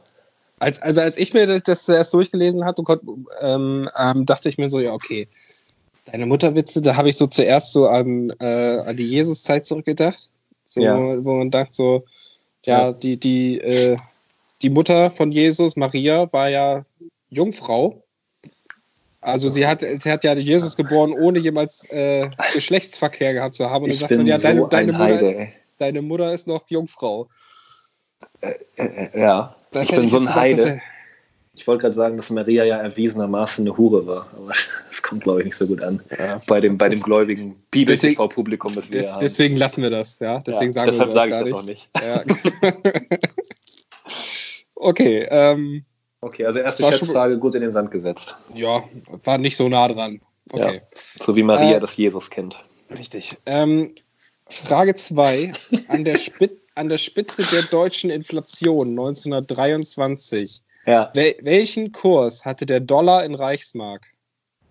[0.59, 2.83] Als, also als ich mir das, das zuerst durchgelesen hatte,
[3.41, 5.27] ähm, ähm, dachte ich mir so, ja, okay,
[6.11, 10.29] deine Mutterwitze, da habe ich so zuerst so an, äh, an die Jesus-Zeit zurückgedacht.
[10.65, 10.95] So, Ja.
[11.23, 12.03] wo man dachte so,
[12.65, 12.91] ja, Ja.
[12.93, 13.97] die, die, äh,
[14.61, 16.85] die Mutter von Jesus, Maria, war ja
[17.29, 18.03] Jungfrau.
[19.21, 23.83] Also sie hat, sie hat ja Jesus geboren, ohne jemals äh, Geschlechtsverkehr gehabt zu haben.
[23.83, 25.47] Und dann sagt man, ja, so deine, ein deine, Mutter,
[25.77, 27.27] deine Mutter ist noch Jungfrau.
[28.41, 30.81] Äh, äh, ja, Das ich bin so ein gedacht, Heide.
[31.61, 34.51] Ich wollte gerade sagen, dass Maria ja erwiesenermaßen eine Hure war, aber
[34.89, 36.01] das kommt, glaube ich, nicht so gut an.
[36.47, 39.19] Bei dem, bei dem gläubigen Bibel-TV-Publikum, das wir Des, haben.
[39.21, 40.39] deswegen lassen wir das, ja.
[40.39, 41.87] Deswegen ja, sagen deshalb wir sage ich das auch nicht.
[42.03, 42.23] Ja.
[44.75, 45.85] okay, ähm,
[46.21, 48.35] Okay, also erste Schätzfrage gut in den Sand gesetzt.
[48.55, 48.83] ja,
[49.23, 50.19] war nicht so nah dran.
[50.51, 50.81] Okay,
[51.19, 52.57] So wie Maria Äh, das Jesus kennt.
[52.89, 53.37] richtig.
[53.45, 53.93] Ähm,
[54.49, 55.53] Frage 2.
[55.89, 56.05] An,
[56.75, 61.11] an der Spitze der deutschen Inflation 1923, Ja.
[61.13, 64.05] wel welchen Kurs hatte der Dollar in Reichsmark?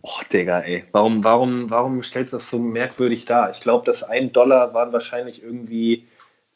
[0.02, 0.84] Oh, Digga, ey.
[0.92, 3.50] Warum, warum, warum stellst du das so merkwürdig dar?
[3.50, 6.06] Ich glaube, das ein Dollar waren wahrscheinlich irgendwie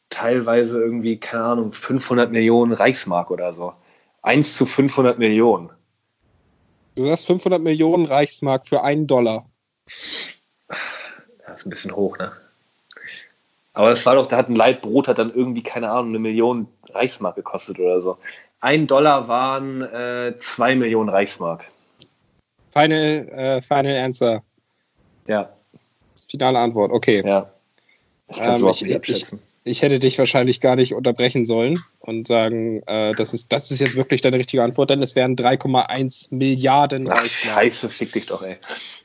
[0.08, 3.74] teilweise irgendwie, keine Ahnung, 500 Millionen Reichsmark oder so.
[4.22, 5.70] 1 zu 500 Millionen.
[6.94, 9.46] Du sagst 500 Millionen Reichsmark für einen Dollar.
[11.46, 12.32] Das ist ein bisschen hoch, ne?
[13.74, 16.68] Aber das war doch, da hat ein Leitbrot hat dann irgendwie, keine Ahnung, eine Million
[16.90, 18.18] Reichsmark gekostet oder so.
[18.64, 21.64] Ein Dollar waren äh, zwei Millionen Reichsmark.
[22.72, 24.42] Final, äh, final Answer.
[25.26, 25.50] Ja,
[26.30, 26.90] Finale Antwort.
[26.90, 27.22] Okay.
[27.26, 27.50] ja.
[28.28, 29.38] Ich kann es Ähm, überhaupt ich- ich-.
[29.66, 33.80] Ich hätte dich wahrscheinlich gar nicht unterbrechen sollen und sagen, äh, das, ist, das ist
[33.80, 37.54] jetzt wirklich deine richtige Antwort, denn es wären 3,1 Milliarden Ach, Reichsmark.
[37.56, 38.56] scheiße, fick dich doch, ey.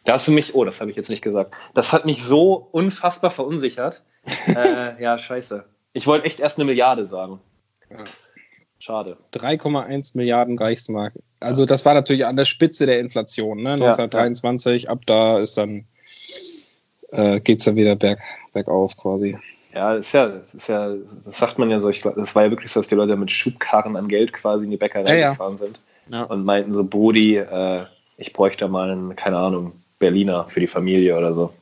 [0.06, 1.54] Da hast du mich, oh, das habe ich jetzt nicht gesagt.
[1.74, 4.04] Das hat mich so unfassbar verunsichert.
[4.48, 5.66] äh, ja, scheiße.
[5.94, 7.40] Ich wollte echt erst eine Milliarde sagen.
[7.90, 8.04] Ja.
[8.80, 9.18] Schade.
[9.34, 11.14] 3,1 Milliarden Reichsmark.
[11.40, 13.74] Also das war natürlich an der Spitze der Inflation, ne?
[13.74, 15.86] 1923, ab da ist dann
[17.12, 18.20] äh, geht es dann wieder berg,
[18.54, 19.38] bergauf quasi.
[19.74, 21.90] Ja, das ist ja, das ist ja, das sagt man ja so.
[21.90, 24.72] Ich das war ja wirklich so, dass die Leute mit Schubkarren an Geld quasi in
[24.72, 25.30] die Bäckerei Ja, ja.
[25.32, 26.24] gefahren sind Ja.
[26.24, 27.86] und meinten so, Brudi, äh,
[28.18, 31.54] ich bräuchte mal einen, keine Ahnung, Berliner für die Familie oder so.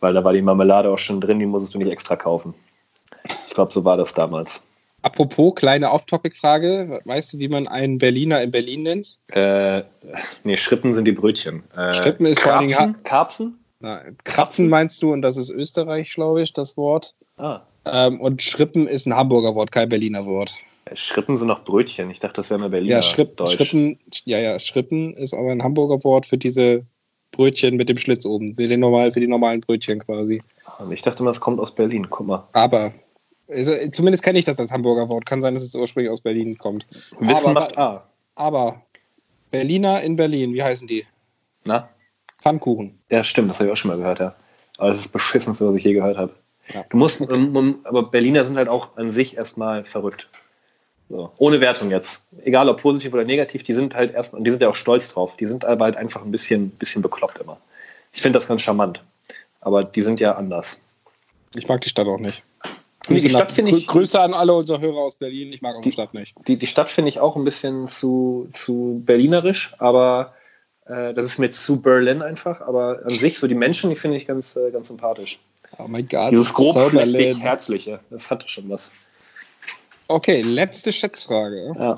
[0.00, 2.54] Weil da war die Marmelade auch schon drin, die musstest du nicht extra kaufen.
[3.46, 4.66] Ich glaube, so war das damals.
[5.02, 7.00] Apropos, kleine Off-Topic-Frage.
[7.04, 9.18] Weißt du, wie man einen Berliner in Berlin nennt?
[9.28, 9.82] Äh,
[10.44, 11.62] nee, Schrippen sind die Brötchen.
[11.76, 13.04] Äh, Schrippen ist vor allen Dingen Karpfen?
[13.04, 13.64] Karpfen?
[13.80, 17.14] Na, Krapfen meinst du, und das ist Österreich, glaube ich, das Wort.
[17.38, 20.52] Ah, Ähm, und Schrippen ist ein Hamburger Wort, kein Berliner Wort.
[20.92, 22.10] Schrippen sind noch Brötchen.
[22.10, 23.52] Ich dachte, das wäre mal Berliner Ja, Schripp, Deutsch.
[23.52, 26.84] Schrippen, ja, ja, Schrippen ist aber ein Hamburger Wort für diese
[27.32, 28.54] Brötchen mit dem Schlitz oben.
[28.56, 30.42] Für, den normal, für die normalen Brötchen quasi.
[30.90, 32.08] Ich dachte mal, es kommt aus Berlin.
[32.10, 32.48] Guck mal.
[32.52, 32.92] Aber,
[33.50, 35.26] also, zumindest kenne ich das als Hamburger Wort.
[35.26, 36.86] Kann sein, dass es ursprünglich aus Berlin kommt.
[37.18, 38.04] Wissen aber, macht A.
[38.34, 38.82] Aber,
[39.50, 41.06] Berliner in Berlin, wie heißen die?
[41.64, 41.88] Na?
[42.40, 42.98] Pfannkuchen.
[43.10, 44.34] Ja, stimmt, das habe ich auch schon mal gehört, ja.
[44.78, 46.34] Aber das ist das Beschissenste, was ich je gehört habe.
[46.72, 46.84] Ja.
[46.88, 50.28] Du musst, ähm, aber Berliner sind halt auch an sich erstmal verrückt.
[51.08, 51.32] So.
[51.38, 52.24] Ohne Wertung jetzt.
[52.44, 55.12] Egal ob positiv oder negativ, die sind halt erstmal, und die sind ja auch stolz
[55.12, 57.58] drauf, die sind aber halt einfach ein bisschen, bisschen bekloppt immer.
[58.12, 59.02] Ich finde das ganz charmant.
[59.60, 60.80] Aber die sind ja anders.
[61.54, 62.44] Ich mag die Stadt auch nicht.
[63.08, 65.52] Nee, die Grüße Stadt nach- finde ich- Grü- Grüße an alle unsere Hörer aus Berlin.
[65.52, 66.36] Ich mag auch die Stadt nicht.
[66.46, 70.34] Die, die Stadt finde ich auch ein bisschen zu, zu berlinerisch, aber
[70.86, 72.60] äh, das ist mir zu Berlin einfach.
[72.60, 75.40] Aber an sich, so die Menschen, die finde ich ganz, äh, ganz sympathisch.
[75.78, 76.32] Oh mein Gott.
[76.32, 78.92] Dieses grob herzliche, das hatte schon was.
[80.08, 81.72] Okay, letzte Schätzfrage.
[81.78, 81.94] Ja.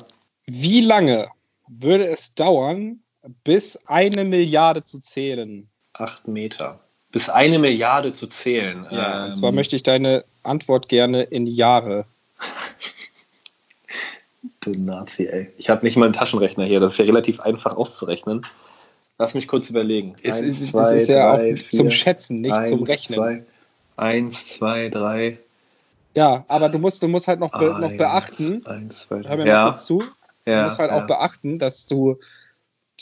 [0.46, 1.28] Wie lange
[1.68, 3.00] würde es dauern,
[3.44, 5.68] bis eine Milliarde zu zählen?
[5.94, 6.80] Acht Meter.
[7.12, 8.86] Bis eine Milliarde zu zählen.
[8.90, 12.06] Ja, Ähm, und zwar möchte ich deine Antwort gerne in Jahre.
[14.60, 15.52] Du Nazi, ey.
[15.58, 16.80] Ich habe nicht mal einen Taschenrechner hier.
[16.80, 18.46] Das ist ja relativ einfach auszurechnen.
[19.18, 20.16] Lass mich kurz überlegen.
[20.22, 22.88] Es Eins, ist, zwei, das ist ja drei, auch zum vier, Schätzen, nicht zum eins,
[22.88, 23.16] Rechnen.
[23.18, 23.44] Zwei,
[23.96, 25.38] eins, zwei, drei.
[26.16, 29.36] Ja, aber du musst, du musst halt noch, be, noch beachten, Eins, zwei, hör drei.
[29.36, 29.98] mir mal Ja, kurz zu,
[30.44, 31.02] du ja, musst halt ja.
[31.02, 32.18] auch beachten, dass du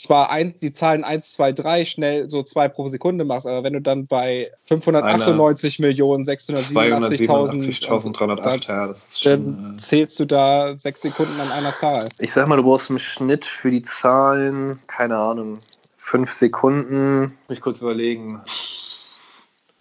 [0.01, 3.73] zwar ein, die Zahlen 1, 2, 3 schnell so zwei pro Sekunde machst, aber wenn
[3.73, 8.67] du dann bei 598 Millionen 687.000 287.308.
[8.67, 9.75] Ja, das ist dann schon.
[9.75, 12.07] Äh, zählst du da sechs Sekunden an einer Zahl.
[12.19, 15.57] ich sag mal, du brauchst im Schnitt für die Zahlen, keine Ahnung,
[15.97, 17.21] fünf Sekunden.
[17.47, 18.41] Muss ich kurz überlegen.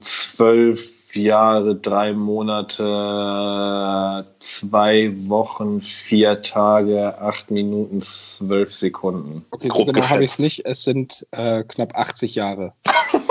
[0.00, 2.84] Zwölf Jahre, drei Monate,
[4.38, 9.44] zwei Wochen, vier Tage, acht Minuten, zwölf Sekunden.
[9.50, 10.64] Okay, so genau habe ich es nicht.
[10.66, 12.72] Es sind äh, knapp 80 Jahre.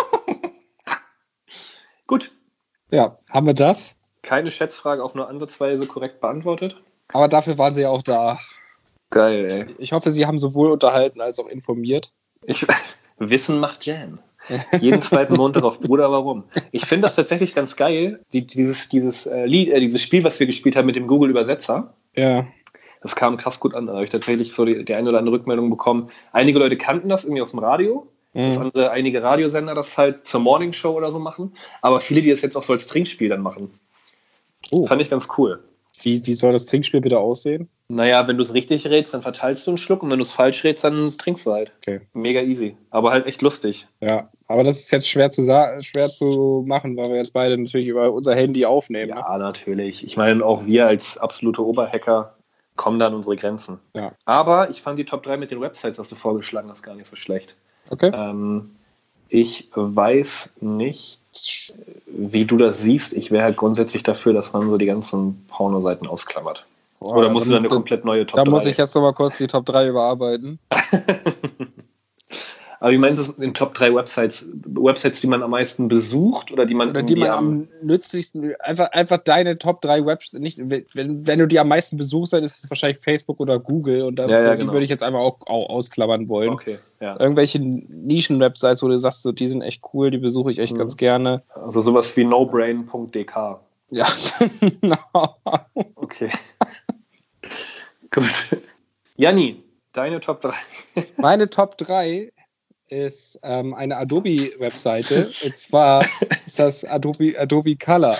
[2.08, 2.32] Gut.
[2.92, 3.96] Ja, haben wir das?
[4.22, 6.76] Keine Schätzfrage, auch nur ansatzweise korrekt beantwortet.
[7.14, 8.38] Aber dafür waren sie ja auch da.
[9.12, 9.76] Geil, ey.
[9.78, 12.12] Ich hoffe, sie haben sowohl unterhalten als auch informiert.
[12.46, 12.66] Ich,
[13.18, 14.20] Wissen macht Jan.
[14.80, 16.44] Jeden zweiten Montag auf Bruder, warum?
[16.72, 20.40] Ich finde das tatsächlich ganz geil, die, dieses, dieses, äh, Lied, äh, dieses Spiel, was
[20.40, 21.94] wir gespielt haben mit dem Google-Übersetzer.
[22.16, 22.48] Ja.
[23.02, 23.88] Das kam krass gut an.
[23.88, 26.10] Da habe ich tatsächlich so die, die eine oder andere Rückmeldung bekommen.
[26.32, 28.12] Einige Leute kannten das irgendwie aus dem Radio.
[28.34, 28.58] Mhm.
[28.60, 31.54] andere, einige Radiosender das halt zur Morningshow oder so machen.
[31.82, 33.72] Aber viele, die das jetzt auch so als Trinkspiel dann machen.
[34.72, 34.86] Oh.
[34.86, 35.64] Fand ich ganz cool.
[36.02, 37.68] Wie, wie soll das Trinkspiel bitte aussehen?
[37.88, 40.32] Naja, wenn du es richtig rätst, dann verteilst du einen Schluck und wenn du es
[40.32, 41.72] falsch rätst, dann trinkst du halt.
[41.80, 42.02] Okay.
[42.14, 42.78] Mega easy.
[42.92, 43.88] Aber halt echt lustig.
[44.00, 45.44] Ja, aber das ist jetzt schwer zu,
[45.82, 49.12] schwer zu machen, weil wir jetzt beide natürlich über unser Handy aufnehmen.
[49.12, 49.16] Ne?
[49.16, 50.04] Ja, natürlich.
[50.04, 52.34] Ich meine, auch wir als absolute Oberhacker
[52.76, 53.78] kommen da an unsere Grenzen.
[53.96, 54.14] Ja.
[54.26, 57.06] Aber ich fand die Top 3 mit den Websites, was du vorgeschlagen hast, gar nicht
[57.06, 57.56] so schlecht.
[57.92, 58.12] Okay.
[58.12, 58.72] Ähm,
[59.28, 61.20] ich weiß nicht,
[62.08, 63.14] wie du das siehst.
[63.14, 66.66] Ich wäre halt grundsätzlich dafür, dass man so die ganzen Pornoseiten ausklammert.
[67.00, 68.50] Boah, Oder musst du dann eine da, komplett neue Top da 3?
[68.50, 70.58] muss ich jetzt nochmal kurz die Top 3 überarbeiten.
[72.82, 74.46] Aber wie meinst du den Top 3 Websites?
[74.66, 78.92] Websites, die man am meisten besucht oder die man Oder die man am nützlichsten, einfach,
[78.92, 80.60] einfach deine Top 3 Websites, nicht,
[80.94, 84.16] wenn, wenn du die am meisten besuchst, dann ist es wahrscheinlich Facebook oder Google und
[84.16, 84.72] da, Ja, ja, die genau.
[84.74, 86.52] würde ich jetzt einfach auch, auch ausklammern wollen.
[86.52, 87.20] Okay, ja.
[87.20, 90.78] Irgendwelche Nischen-Websites, wo du sagst, so, die sind echt cool, die besuche ich echt Mhm.
[90.80, 91.44] ganz gerne.
[91.50, 93.60] Also sowas wie nobrain.dk.
[93.92, 94.08] Ja,
[94.82, 95.36] genau.
[95.96, 96.30] Okay.
[98.12, 98.58] Gut.
[99.18, 100.54] Janni, deine Top 3.
[101.18, 102.32] Meine Top 3
[102.90, 105.32] ist ähm, eine Adobe-Webseite.
[105.44, 106.06] und zwar
[106.46, 108.18] ist das Adobe, Adobe Color.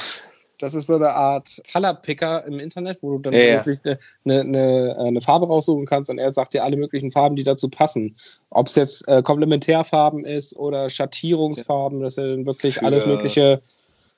[0.62, 3.66] Das ist so eine Art Color-Picker im Internet, wo du dann Ja, ja.
[3.66, 7.38] wirklich eine, eine, eine, eine Farbe raussuchen kannst und er sagt dir alle möglichen Farben,
[7.38, 8.18] die dazu passen.
[8.50, 13.62] Ob es jetzt äh, Komplementärfarben ist oder Schattierungsfarben, das sind wirklich Für- alles Mögliche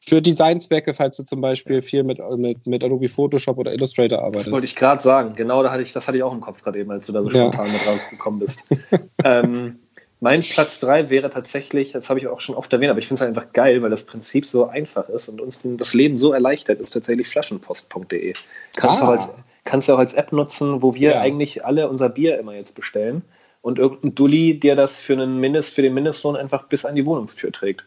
[0.04, 4.26] für Designzwecke, falls du zum Beispiel viel mit, mit, mit Adobe Photoshop oder Illustrator Das
[4.26, 4.52] arbeitest.
[4.52, 5.34] wollte ich gerade sagen.
[5.36, 7.22] Genau, da hatte ich, das hatte ich auch im Kopf gerade eben, als du da
[7.22, 7.52] so Ja.
[7.52, 8.64] spontan mit rausgekommen bist.
[9.24, 9.78] ähm,
[10.22, 13.24] mein Platz 3 wäre tatsächlich, das habe ich auch schon oft erwähnt, aber ich finde
[13.24, 16.80] es einfach geil, weil das Prinzip so einfach ist und uns das Leben so erleichtert,
[16.80, 18.34] ist tatsächlich flaschenpost.de.
[18.76, 19.08] Kannst, du Ah.
[19.08, 19.30] auch als,
[19.66, 21.22] kannst du auch als App nutzen, wo wir Ja.
[21.22, 23.24] eigentlich alle unser Bier immer jetzt bestellen
[23.64, 27.06] und irgendein Dulli dir das für, einen Mindest, für den Mindestlohn einfach bis an die
[27.06, 27.84] Wohnungstür trägt.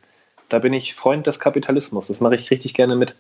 [0.49, 2.09] Da bin ich Freund des Kapitalismus.
[2.09, 3.15] Das mache ich richtig gerne mit.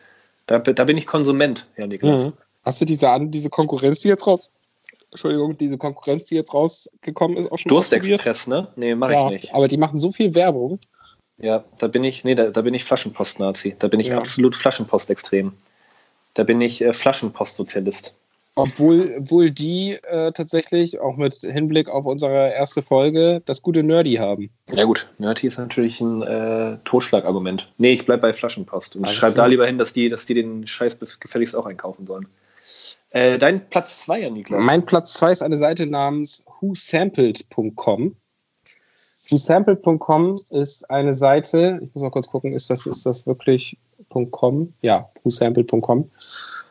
[0.46, 2.26] Da, da bin ich Konsument, Herr Niklas.
[2.26, 2.32] Mhm.
[2.64, 4.50] Hast du diese, diese Konkurrenz, die jetzt raus.
[5.14, 7.68] Entschuldigung, diese Konkurrenz, die jetzt rausgekommen ist, auch schon?
[7.68, 8.66] Durstexpress, ne?
[8.74, 9.54] Nee, mache Ja, ich nicht.
[9.54, 10.80] aber die machen so viel Werbung.
[11.38, 13.76] Ja, da bin ich, nee, da, da bin ich Flaschenpost-Nazi.
[13.78, 14.18] Da bin ich Ja.
[14.18, 15.52] absolut Flaschenpost-extrem.
[16.34, 18.14] Da bin ich äh, Flaschenpost-Sozialist.
[18.56, 24.14] Obwohl, obwohl die äh, tatsächlich auch mit Hinblick auf unsere erste Folge das gute Nerdy
[24.14, 24.50] haben.
[24.72, 27.68] Ja gut, Nerdy ist natürlich ein äh, Totschlagargument.
[27.78, 30.34] Nee, ich bleib bei Flaschenpost und ich schreibe da lieber hin, dass die, dass die
[30.34, 32.28] den Scheiß gefälligst auch einkaufen sollen.
[33.14, 34.66] Äh, dein Platz 2, ja, Niklas.
[34.66, 38.16] Mein Platz 2 ist eine Seite namens whosampled.com.
[39.30, 43.78] Whosampled.com ist eine Seite, ich muss mal kurz gucken, ist das, ist das wirklich
[44.32, 44.74] .com?
[44.82, 46.10] Ja, whosampled.com.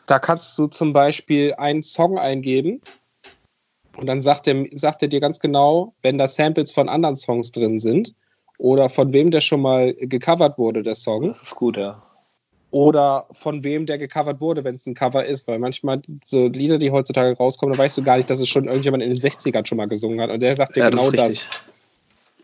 [0.06, 2.82] Da kannst du zum Beispiel einen Song eingeben
[3.95, 7.53] und dann sagt er, sagt er dir ganz genau, wenn da Samples von anderen Songs
[7.53, 8.13] drin sind
[8.58, 11.29] oder von wem der schon mal gecovert wurde, der Song.
[11.29, 12.03] Das ist gut, ja.
[12.73, 16.79] Oder von wem der gecovert wurde, wenn es ein Cover ist, weil manchmal so Lieder,
[16.79, 19.63] die heutzutage rauskommen, da weißt du gar nicht, dass es schon irgendjemand in den 60ern
[19.67, 20.31] schon mal gesungen hat.
[20.31, 21.36] Und der sagt dir ja, genau das.
[21.36, 21.47] das.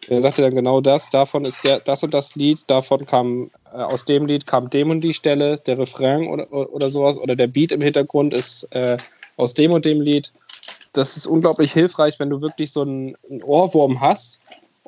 [0.08, 3.78] Der sagte dann genau das, davon ist der, das und das Lied, davon kam, äh,
[3.78, 7.48] aus dem Lied kam dem und die Stelle, der Refrain oder, oder sowas, oder der
[7.48, 8.98] Beat im Hintergrund ist äh,
[9.36, 10.32] aus dem und dem Lied.
[10.94, 14.40] Das ist unglaublich hilfreich, wenn du wirklich so einen, einen Ohrwurm hast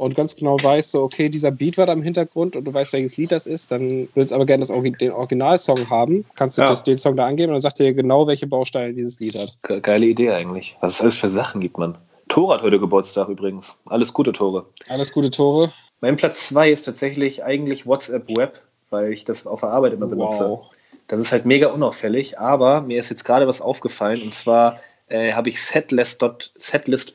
[0.01, 2.91] und ganz genau weißt, so, okay, dieser Beat war da im Hintergrund und du weißt,
[2.91, 6.63] welches Lied das ist, dann willst du aber gerne das, den Originalsong haben, kannst du
[6.63, 6.69] ja.
[6.69, 9.83] das, den Song da angeben und dann sagt dir genau, welche Bausteine dieses Lied hat.
[9.83, 10.75] Geile Idee eigentlich.
[10.81, 11.99] Was es alles für Sachen gibt man.
[12.29, 13.77] Tore hat heute Geburtstag übrigens.
[13.85, 14.65] Alles gute Tore.
[14.89, 15.71] Alles gute Tore.
[15.99, 18.59] Mein Platz 2 ist tatsächlich eigentlich WhatsApp Web,
[18.89, 20.49] weil ich das auf der Arbeit immer benutze.
[20.49, 20.71] Wow.
[21.09, 25.33] Das ist halt mega unauffällig, aber mir ist jetzt gerade was aufgefallen und zwar äh,
[25.33, 27.13] habe ich setlist.fm setlist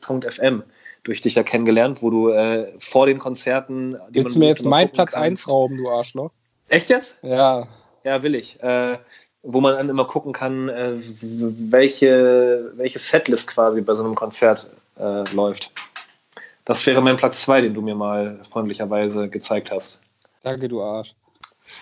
[1.03, 3.97] durch dich ja kennengelernt, wo du äh, vor den Konzerten.
[4.09, 6.31] Willst du mir jetzt meinen Platz 1 rauben, du Arschloch?
[6.69, 7.17] Echt jetzt?
[7.21, 7.67] Ja.
[8.03, 8.61] Ja, will ich.
[8.61, 8.97] Äh,
[9.43, 14.69] wo man dann immer gucken kann, äh, welche, welche Setlist quasi bei so einem Konzert
[14.99, 15.71] äh, läuft.
[16.65, 20.01] Das wäre mein Platz 2, den du mir mal freundlicherweise gezeigt hast.
[20.43, 21.15] Danke, du Arsch.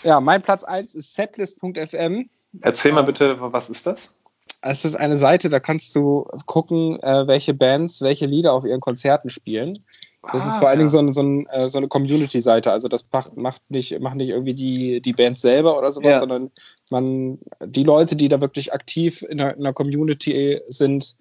[0.04, 2.30] Ja, mein Platz 1 ist setlist.fm.
[2.62, 4.12] Erzähl mal bitte, was ist das?
[4.68, 8.80] Es ist eine Seite, da kannst du gucken, äh, welche Bands welche Lieder auf ihren
[8.80, 9.78] Konzerten spielen.
[10.34, 12.72] Das ah, ist vor allen Dingen so, eine, so, ein, äh, so eine Community-Seite.
[12.72, 16.20] Also das macht, macht, nicht, macht nicht irgendwie die, die Bands selber oder sowas, ja.
[16.20, 16.52] sondern
[16.90, 21.16] man, die Leute, die da wirklich aktiv in der, in der Community sind,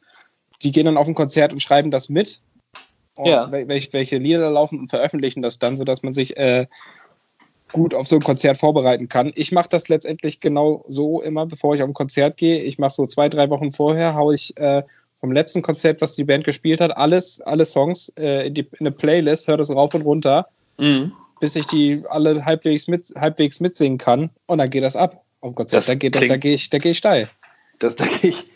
[0.63, 2.41] die gehen dann auf ein Konzert und schreiben das mit.
[3.23, 3.53] ja.
[3.53, 6.67] welche, welche Lieder da laufen und veröffentlichen das dann, sodass man sich äh,
[7.73, 9.33] gut auf so ein Konzert vorbereiten kann.
[9.35, 12.63] Ich mache das letztendlich genau so immer, bevor ich auf ein Konzert gehe.
[12.63, 14.83] Ich mache so zwei, drei Wochen vorher, haue ich äh,
[15.21, 18.81] vom letzten Konzert, was die Band gespielt hat, alles, alle Songs äh, in, die, in,
[18.81, 20.49] eine Playlist, höre das rauf und runter,
[20.79, 21.13] mhm.
[21.41, 24.31] bis ich die alle halbwegs, mit, halbwegs mitsingen kann.
[24.47, 25.79] Und dann geht das ab auf dem Konzert.
[25.79, 27.31] Das da, geht, da, da gehe ich, geh ich steil.
[27.79, 28.47] Das, da gehe ich,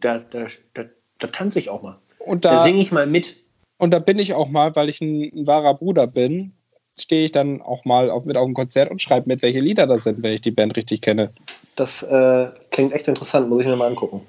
[0.00, 0.84] da, da, da,
[1.18, 1.98] da tanze ich auch mal.
[2.18, 3.36] Und da, da singe ich mal mit.
[3.78, 6.52] Und da bin ich auch mal, weil ich ein, ein wahrer Bruder bin,
[7.02, 9.86] stehe ich dann auch mal auf, mit auf dem Konzert und schreibe mit, welche Lieder
[9.86, 11.30] das sind, wenn ich die Band richtig kenne.
[11.76, 14.22] Das äh, klingt echt interessant, muss ich mir mal angucken.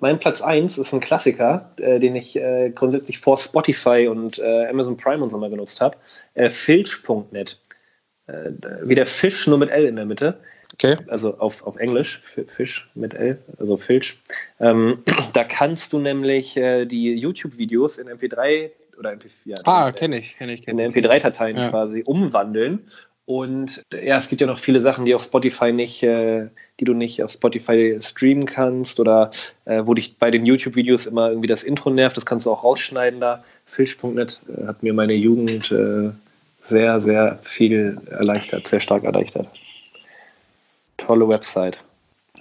[0.00, 4.66] Mein Platz 1 ist ein Klassiker, äh, den ich äh, grundsätzlich vor Spotify und äh,
[4.66, 5.96] Amazon Prime und so mal genutzt habe.
[6.34, 7.58] Äh, Filch.net.
[8.26, 8.50] Äh,
[8.82, 10.38] wie der Fisch, nur mit L in der Mitte.
[10.74, 10.96] Okay.
[11.06, 14.20] Also auf, auf Englisch, Fisch mit L, also Filch.
[14.60, 19.60] Ähm, da kannst du nämlich die YouTube-Videos in MP3 oder MP4.
[19.64, 20.62] Ah, kenne ich, kenne ich.
[20.62, 21.70] Kenn in MP3-Dateien ja.
[21.70, 22.88] quasi umwandeln.
[23.26, 26.46] Und ja, es gibt ja noch viele Sachen, die auf Spotify nicht, äh,
[26.78, 29.30] die du nicht auf Spotify streamen kannst oder
[29.64, 32.16] äh, wo dich bei den YouTube-Videos immer irgendwie das Intro nervt.
[32.16, 33.42] Das kannst du auch rausschneiden da.
[33.66, 36.10] Filch.net äh, hat mir meine Jugend äh,
[36.62, 39.48] sehr, sehr viel erleichtert, sehr stark erleichtert.
[40.96, 41.82] Tolle Website.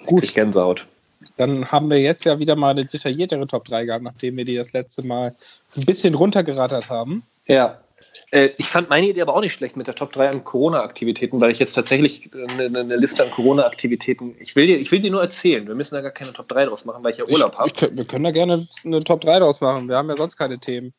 [0.06, 0.24] Gut.
[0.24, 0.86] Ich Gänsehaut.
[1.38, 4.56] Dann haben wir jetzt ja wieder mal eine detailliertere Top 3 gehabt, nachdem wir die
[4.56, 5.36] das letzte Mal
[5.76, 7.24] ein bisschen runtergerattert haben.
[7.48, 7.80] Ja.
[8.32, 11.41] Äh, ich fand meine Idee aber auch nicht schlecht mit der Top 3 an Corona-Aktivitäten,
[11.41, 14.36] weil ich jetzt tatsächlich eine, eine Liste an Corona-Aktivitäten.
[14.39, 15.67] Ich will, dir, ich will dir nur erzählen.
[15.67, 17.71] Wir müssen da gar keine Top 3 draus machen, weil ich ja Urlaub habe.
[17.91, 19.89] Wir können da gerne eine Top 3 draus machen.
[19.89, 20.93] Wir haben ja sonst keine Themen.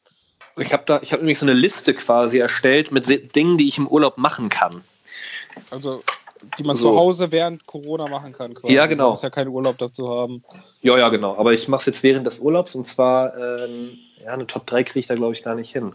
[0.58, 3.76] Ich habe da, ich habe nämlich so eine Liste quasi erstellt mit Dingen, die ich
[3.76, 4.82] im Urlaub machen kann.
[5.70, 6.02] Also
[6.58, 6.90] die man so.
[6.90, 8.54] zu Hause während Corona machen kann.
[8.54, 8.72] Quasi.
[8.72, 9.04] Ja, genau.
[9.04, 10.42] Man muss ja keinen Urlaub dazu haben.
[10.82, 11.36] Ja, ja, genau.
[11.36, 14.84] Aber ich mache es jetzt während des Urlaubs und zwar ähm, ja, eine Top 3
[14.84, 15.92] kriege ich da, glaube ich, gar nicht hin.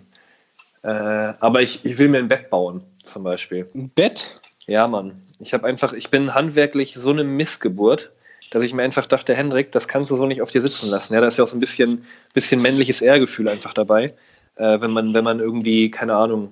[0.84, 3.70] Äh, aber ich, ich will mir ein Bett bauen, zum Beispiel.
[3.76, 4.40] Ein Bett?
[4.68, 5.22] Ja, Mann.
[5.40, 8.12] Ich habe einfach, ich bin handwerklich so eine Missgeburt,
[8.52, 11.14] dass ich mir einfach dachte, Hendrik, das kannst du so nicht auf dir sitzen lassen.
[11.14, 14.14] Ja, da ist ja auch so ein bisschen, bisschen männliches Ehrgefühl einfach dabei.
[14.56, 16.52] Äh, wenn, man, wenn man irgendwie, keine Ahnung,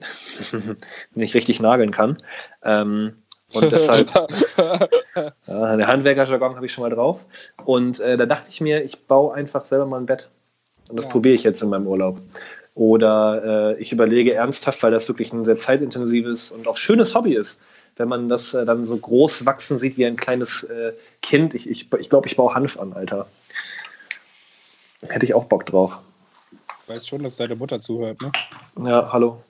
[1.14, 2.16] nicht richtig nageln kann.
[2.62, 3.14] Ähm,
[3.52, 4.10] und deshalb,
[5.46, 7.24] ja, der Handwerkerjargon habe ich schon mal drauf.
[7.64, 10.28] Und äh, da dachte ich mir, ich baue einfach selber mal ein Bett.
[10.88, 11.10] Und das ja.
[11.10, 12.20] probiere ich jetzt in meinem Urlaub.
[12.74, 17.34] Oder äh, ich überlege ernsthaft, weil das wirklich ein sehr zeitintensives und auch schönes Hobby
[17.34, 17.60] ist,
[17.96, 21.54] wenn man das äh, dann so groß wachsen sieht wie ein kleines äh, Kind.
[21.54, 23.26] Ich, ich, ich glaube, ich baue Hanf an, Alter.
[25.02, 25.98] Hätte ich auch Bock drauf.
[26.50, 28.30] Du weißt schon, dass deine Mutter zuhört, ne?
[28.84, 29.42] Ja, hallo.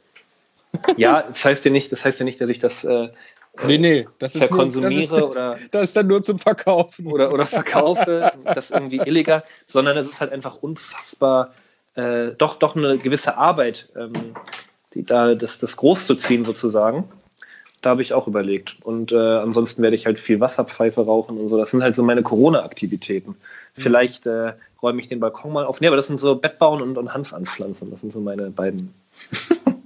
[0.96, 3.08] Ja, das heißt ja nicht, das heißt ja nicht, dass ich das äh,
[3.66, 7.32] nee, nee, das ist nur, das ist, oder das ist dann nur zum Verkaufen oder,
[7.32, 11.52] oder verkaufe, das irgendwie illegal, sondern es ist halt einfach unfassbar,
[11.94, 14.34] äh, doch, doch eine gewisse Arbeit, ähm,
[14.94, 17.08] die, da das, das groß zu ziehen sozusagen.
[17.82, 18.76] Da habe ich auch überlegt.
[18.82, 21.56] Und äh, ansonsten werde ich halt viel Wasserpfeife rauchen und so.
[21.56, 23.30] Das sind halt so meine Corona-Aktivitäten.
[23.30, 23.36] Mhm.
[23.80, 24.52] Vielleicht äh,
[24.82, 25.80] räume ich den Balkon mal auf.
[25.80, 27.90] Nee, aber das sind so Bettbauen und, und Hanf anpflanzen.
[27.90, 28.92] Das sind so meine beiden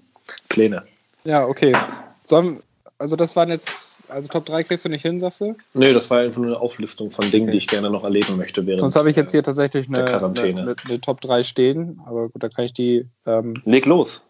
[0.54, 0.82] Pläne.
[1.24, 1.74] Ja, okay.
[2.22, 2.62] Sollen,
[2.98, 5.56] also das waren jetzt, also Top 3 kriegst du nicht hin, sagst du?
[5.74, 7.52] Nee, das war einfach nur eine Auflistung von Dingen, okay.
[7.52, 8.64] die ich gerne noch erleben möchte.
[8.66, 12.28] Während Sonst habe ich jetzt hier tatsächlich eine, eine, eine, eine, Top 3 stehen, aber
[12.28, 13.06] gut, da kann ich die.
[13.26, 14.22] Ähm, Leg los.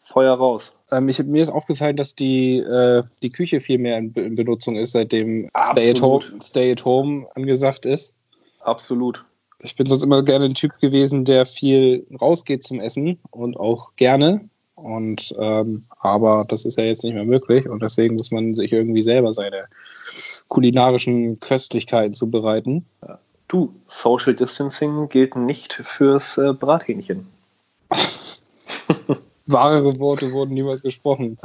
[0.00, 0.72] Feuer raus.
[0.90, 4.76] Ähm, ich, mir ist aufgefallen, dass die, äh, die Küche viel mehr in, in Benutzung
[4.76, 8.14] ist, seitdem Stay at, home, Stay at Home angesagt ist.
[8.60, 9.24] Absolut.
[9.60, 13.94] Ich bin sonst immer gerne ein Typ gewesen, der viel rausgeht zum Essen und auch
[13.94, 14.48] gerne.
[14.82, 18.72] Und ähm, aber das ist ja jetzt nicht mehr möglich und deswegen muss man sich
[18.72, 19.66] irgendwie selber seine
[20.48, 22.84] kulinarischen Köstlichkeiten zubereiten.
[23.46, 27.28] Du, Social Distancing gilt nicht fürs äh, Brathähnchen.
[29.46, 31.38] Wahrere Worte wurden niemals gesprochen.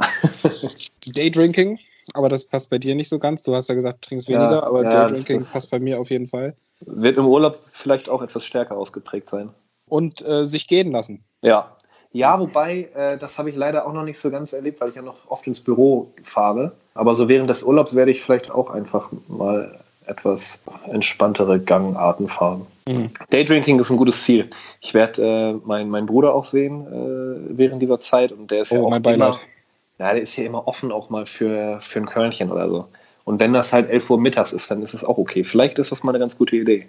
[1.06, 1.78] Daydrinking,
[2.14, 3.42] aber das passt bei dir nicht so ganz.
[3.42, 6.10] Du hast ja gesagt, du trinkst weniger, ja, aber ja, Daydrinking passt bei mir auf
[6.10, 6.56] jeden Fall.
[6.80, 9.50] Wird im Urlaub vielleicht auch etwas stärker ausgeprägt sein.
[9.86, 11.22] Und äh, sich gehen lassen.
[11.42, 11.76] Ja.
[12.12, 14.94] Ja, wobei, äh, das habe ich leider auch noch nicht so ganz erlebt, weil ich
[14.94, 16.72] ja noch oft ins Büro fahre.
[16.94, 22.66] Aber so während des Urlaubs werde ich vielleicht auch einfach mal etwas entspanntere Gangarten fahren.
[22.86, 23.10] Mhm.
[23.30, 24.48] Daydrinking ist ein gutes Ziel.
[24.80, 28.72] Ich werde äh, meinen mein Bruder auch sehen äh, während dieser Zeit und der ist
[28.72, 29.34] oh, ja auch mein Beileid.
[29.98, 32.88] Immer, ja, der ist ja immer offen auch mal für, für ein Körnchen oder so.
[33.24, 35.44] Und wenn das halt 11 Uhr mittags ist, dann ist es auch okay.
[35.44, 36.88] Vielleicht ist das mal eine ganz gute Idee.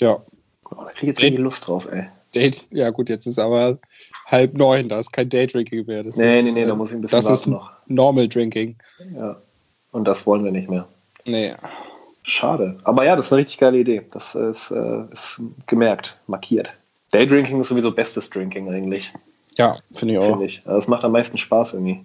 [0.00, 0.16] Ja.
[0.64, 2.08] Oh, da kriege ich jetzt irgendwie Lust drauf, ey.
[2.36, 3.78] Date, ja gut, jetzt ist aber
[4.26, 6.02] halb neun, da ist kein Daydrinking mehr.
[6.02, 7.70] Das nee, ist, nee, nee, da muss ich ein bisschen Das ist noch.
[7.86, 8.76] Normal Drinking.
[9.14, 9.36] Ja.
[9.92, 10.86] Und das wollen wir nicht mehr.
[11.24, 11.52] Nee.
[12.22, 12.78] Schade.
[12.84, 14.02] Aber ja, das ist eine richtig geile Idee.
[14.10, 16.72] Das ist, äh, ist gemerkt, markiert.
[17.12, 19.12] Daydrinking ist sowieso bestes Drinking eigentlich.
[19.56, 20.26] Ja, finde ich auch.
[20.26, 20.62] Find ich.
[20.64, 22.04] Das macht am meisten Spaß irgendwie.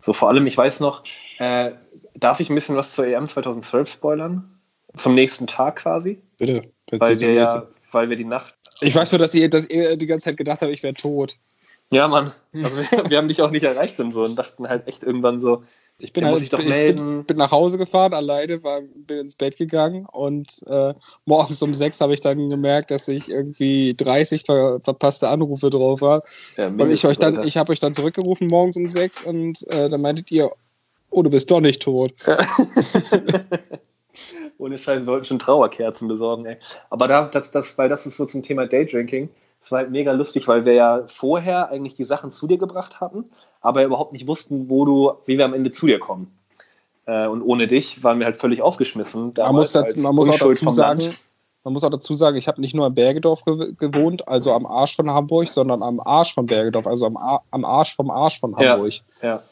[0.00, 1.02] So vor allem, ich weiß noch,
[1.38, 1.72] äh,
[2.14, 4.50] darf ich ein bisschen was zur EM 2012 spoilern?
[4.94, 6.20] Zum nächsten Tag quasi?
[6.38, 6.62] Bitte.
[6.90, 8.54] Weil wir, ja, weil wir die Nacht.
[8.80, 11.36] Ich weiß nur, dass ihr, dass ihr die ganze Zeit gedacht habt, ich wäre tot.
[11.90, 12.32] Ja, Mann.
[12.52, 15.40] Also wir, wir, haben dich auch nicht erreicht und so und dachten halt echt irgendwann
[15.40, 15.62] so,
[15.98, 20.04] ich bin, halt, ich bin, bin, nach Hause gefahren, alleine, war, bin ins Bett gegangen
[20.04, 20.92] und äh,
[21.24, 26.02] morgens um sechs habe ich dann gemerkt, dass ich irgendwie 30 ver verpasste Anrufe drauf
[26.02, 26.22] war.
[26.58, 29.88] Ja, und ich euch dann, ich habe euch dann zurückgerufen morgens um sechs und äh,
[29.88, 30.50] dann meintet ihr,
[31.08, 32.12] oh, du bist doch nicht tot.
[34.58, 36.56] Ohne Scheiß, wir wollten schon Trauerkerzen besorgen, ey.
[36.90, 39.28] Aber da, das, das, weil das ist so zum Thema Daydrinking.
[39.60, 43.00] Das war halt mega lustig, weil wir ja vorher eigentlich die Sachen zu dir gebracht
[43.00, 43.24] hatten
[43.66, 46.30] aber überhaupt nicht wussten, wo du, wie wir am Ende zu dir kommen.
[47.06, 49.32] Äh, und ohne dich waren wir halt völlig aufgeschmissen.
[49.36, 51.10] Man muss, dazu, man muss auch dazu sagen,
[51.64, 54.66] man muss auch dazu sagen, ich habe nicht nur am Bergedorf ge gewohnt, also am
[54.66, 58.56] Arsch von Hamburg, sondern am Arsch von Bergedorf, also am, am Arsch vom Arsch von
[58.56, 58.92] Hamburg.
[59.20, 59.42] Ja, ja.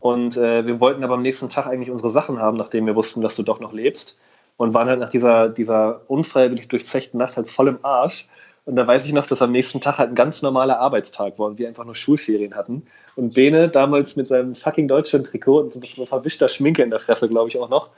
[0.00, 3.20] Und äh, wir wollten aber am nächsten Tag eigentlich unsere Sachen haben, nachdem wir wussten,
[3.20, 4.18] dass du doch noch lebst.
[4.60, 8.28] Und waren halt nach dieser, dieser unfreiwillig durchzechten Nacht halt voll im Arsch.
[8.66, 11.46] Und da weiß ich noch, dass am nächsten Tag halt ein ganz normaler Arbeitstag war
[11.46, 12.82] und wir einfach nur Schulferien hatten.
[13.16, 17.48] Und Bene damals mit seinem fucking Deutschland-Trikot und so verwischter Schminke in der Fresse, glaube
[17.48, 17.88] ich auch noch,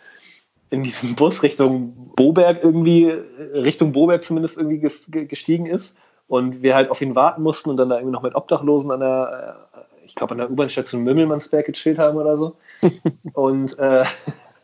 [0.70, 3.12] in diesen Bus Richtung Boberg irgendwie,
[3.54, 4.88] Richtung Boberg zumindest irgendwie
[5.26, 5.98] gestiegen ist.
[6.28, 9.00] Und wir halt auf ihn warten mussten und dann da irgendwie noch mit Obdachlosen an
[9.00, 12.54] der, äh, ich glaube, an der U-Bahn-Station Mümmelmannsberg gechillt haben oder so.
[13.32, 14.04] und äh,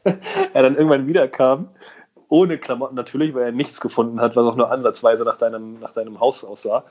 [0.52, 1.68] er dann irgendwann wiederkam
[2.28, 5.92] ohne Klamotten natürlich, weil er nichts gefunden hat, was auch nur ansatzweise nach deinem, nach
[5.92, 6.84] deinem Haus aussah.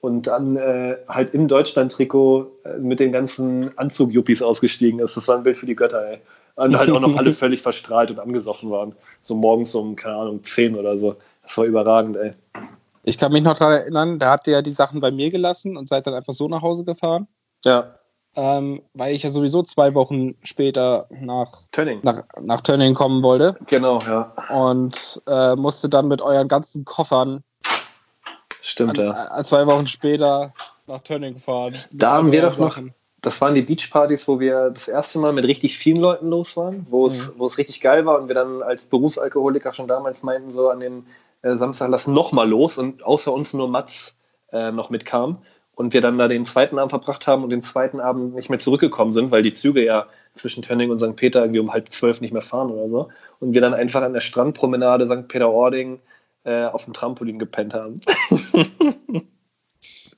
[0.00, 5.16] Und dann äh, halt im Deutschland-Trikot äh, mit den ganzen Anzug-Yuppies ausgestiegen ist.
[5.16, 6.18] Das war ein Bild für die Götter, ey.
[6.54, 8.94] Und halt auch noch alle völlig verstrahlt und angesoffen waren.
[9.20, 11.16] So morgens um, keine Ahnung, 10 oder so.
[11.42, 12.32] Das war überragend, ey.
[13.02, 15.76] Ich kann mich noch daran erinnern, da habt ihr ja die Sachen bei mir gelassen
[15.76, 17.26] und seid dann einfach so nach Hause gefahren.
[17.64, 17.96] Ja
[18.36, 23.56] ähm, weil ich ja sowieso zwei Wochen später nach Tönning, nach, nach Tönning kommen wollte.
[23.66, 24.32] Genau, ja.
[24.50, 27.42] Und äh, musste dann mit euren ganzen Koffern
[28.60, 29.12] Stimmt, an, ja.
[29.12, 30.52] An zwei Wochen später
[30.86, 31.74] nach Tönning fahren.
[31.92, 32.78] Da haben wir doch noch,
[33.22, 36.86] das waren die Beachpartys, wo wir das erste Mal mit richtig vielen Leuten los waren,
[36.90, 37.42] wo es, mhm.
[37.42, 41.06] richtig geil war und wir dann als Berufsalkoholiker schon damals meinten, so an dem
[41.40, 44.20] äh, Samstag lass nochmal los und außer uns nur Mats
[44.52, 45.38] äh, noch mitkam
[45.76, 48.58] und wir dann da den zweiten Abend verbracht haben und den zweiten Abend nicht mehr
[48.58, 51.14] zurückgekommen sind, weil die Züge ja zwischen Tönning und St.
[51.14, 53.08] Peter irgendwie um halb zwölf nicht mehr fahren oder so.
[53.40, 55.28] Und wir dann einfach an der Strandpromenade St.
[55.28, 56.00] Peter-Ording
[56.44, 58.00] äh, auf dem Trampolin gepennt haben.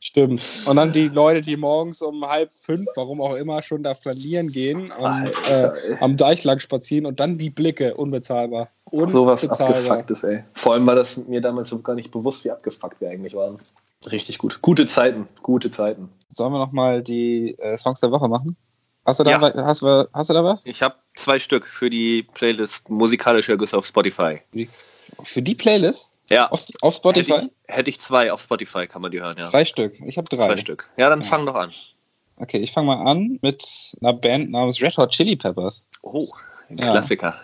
[0.01, 0.43] Stimmt.
[0.65, 4.47] Und dann die Leute, die morgens um halb fünf, warum auch immer, schon da flanieren
[4.47, 8.71] gehen und äh, am Deich lang spazieren und dann die Blicke, unbezahlbar.
[8.91, 10.45] Sowas abgefucktes, ey.
[10.55, 13.59] Vor allem war das mir damals so gar nicht bewusst, wie abgefuckt wir eigentlich waren.
[14.11, 14.61] Richtig gut.
[14.63, 16.09] Gute Zeiten, gute Zeiten.
[16.31, 18.57] Sollen wir nochmal die äh, Songs der Woche machen?
[19.05, 19.41] Hast du da, ja.
[19.65, 20.67] hast, hast du da was?
[20.67, 24.41] Ich habe zwei Stück für die Playlist Musikalische Ergüsse auf Spotify.
[25.25, 26.19] Für die Playlist?
[26.29, 26.51] Ja.
[26.51, 27.33] Auf, auf Spotify?
[27.33, 29.45] Hätte ich, hätte ich, zwei auf Spotify, kann man die hören, ja.
[29.45, 29.99] Zwei Stück.
[30.05, 30.47] Ich habe drei.
[30.47, 30.91] Zwei Stück.
[30.99, 31.27] Ja, dann ja.
[31.27, 31.71] fang doch an.
[32.37, 33.65] Okay, ich fange mal an mit
[34.01, 35.87] einer Band namens Red Hot Chili Peppers.
[36.03, 36.29] Oh,
[36.69, 36.91] ein ja.
[36.91, 37.35] Klassiker.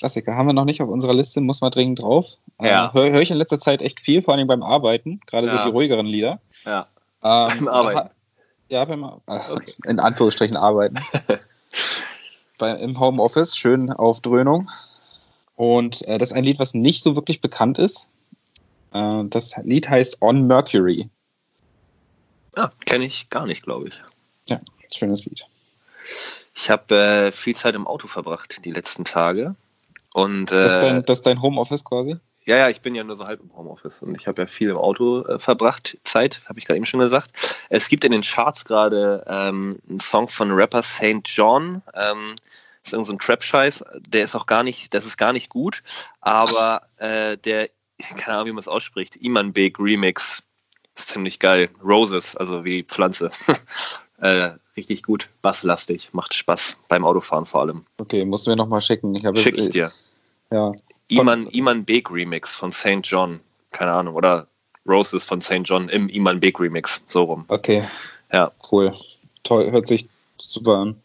[0.00, 0.34] Klassiker.
[0.34, 2.38] Haben wir noch nicht auf unserer Liste, muss man dringend drauf.
[2.58, 2.86] Ja.
[2.86, 5.58] Äh, Höre hör ich in letzter Zeit echt viel, vor allem beim Arbeiten, gerade so
[5.58, 6.40] die ruhigeren Lieder.
[6.64, 6.86] Ja.
[7.22, 8.10] Ähm, beim Arbeiten.
[8.70, 9.74] Ja, beim okay.
[9.84, 10.96] In Anführungsstrichen arbeiten.
[12.58, 14.70] Bei, Im Homeoffice, schön auf Dröhnung.
[15.54, 18.08] Und äh, das ist ein Lied, was nicht so wirklich bekannt ist.
[18.94, 21.10] Äh, das Lied heißt On Mercury.
[22.56, 24.00] Ja, kenne ich gar nicht, glaube ich.
[24.48, 25.46] Ja, schönes Lied.
[26.54, 29.56] Ich habe äh, viel Zeit im Auto verbracht die letzten Tage.
[30.12, 32.16] Und, äh, das, ist dein, das ist dein Homeoffice quasi?
[32.44, 34.70] Ja, ja, ich bin ja nur so halb im Homeoffice und ich habe ja viel
[34.70, 37.30] im Auto äh, verbracht, Zeit, habe ich gerade eben schon gesagt.
[37.68, 41.22] Es gibt in den Charts gerade ähm, einen Song von Rapper St.
[41.24, 41.82] John.
[41.94, 42.34] Ähm,
[42.82, 45.82] das ist irgendein so Trap-Scheiß, der ist auch gar nicht, das ist gar nicht gut,
[46.22, 47.68] aber äh, der,
[48.16, 50.42] keine Ahnung, wie man es ausspricht, Iman Big Remix
[50.96, 51.68] ist ziemlich geil.
[51.84, 53.30] Roses, also wie Pflanze.
[54.20, 57.84] äh, richtig gut, basslastig, macht Spaß beim Autofahren vor allem.
[57.98, 59.14] Okay, musst du mir nochmal schicken.
[59.14, 59.90] Ich Schick ich dir.
[60.50, 60.72] Ja.
[61.08, 63.00] Iman, Iman Beek Remix von St.
[63.02, 63.40] John.
[63.72, 64.14] Keine Ahnung.
[64.14, 64.46] Oder
[64.86, 65.62] Roses von St.
[65.64, 67.02] John im Iman Beek Remix.
[67.06, 67.44] So rum.
[67.48, 67.82] Okay.
[68.32, 68.52] Ja.
[68.70, 68.94] Cool.
[69.42, 69.70] Toll.
[69.70, 70.08] Hört sich
[70.38, 70.96] super an.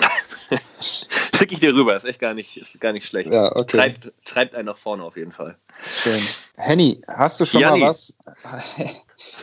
[1.38, 1.94] Schicke ich dir rüber.
[1.94, 3.32] Ist echt gar nicht, ist gar nicht schlecht.
[3.32, 3.76] Ja, okay.
[3.76, 5.56] Treibt, treibt einen nach vorne auf jeden Fall.
[6.02, 6.20] Schön.
[6.56, 7.80] Henny, hast du schon Janni.
[7.80, 8.16] mal was?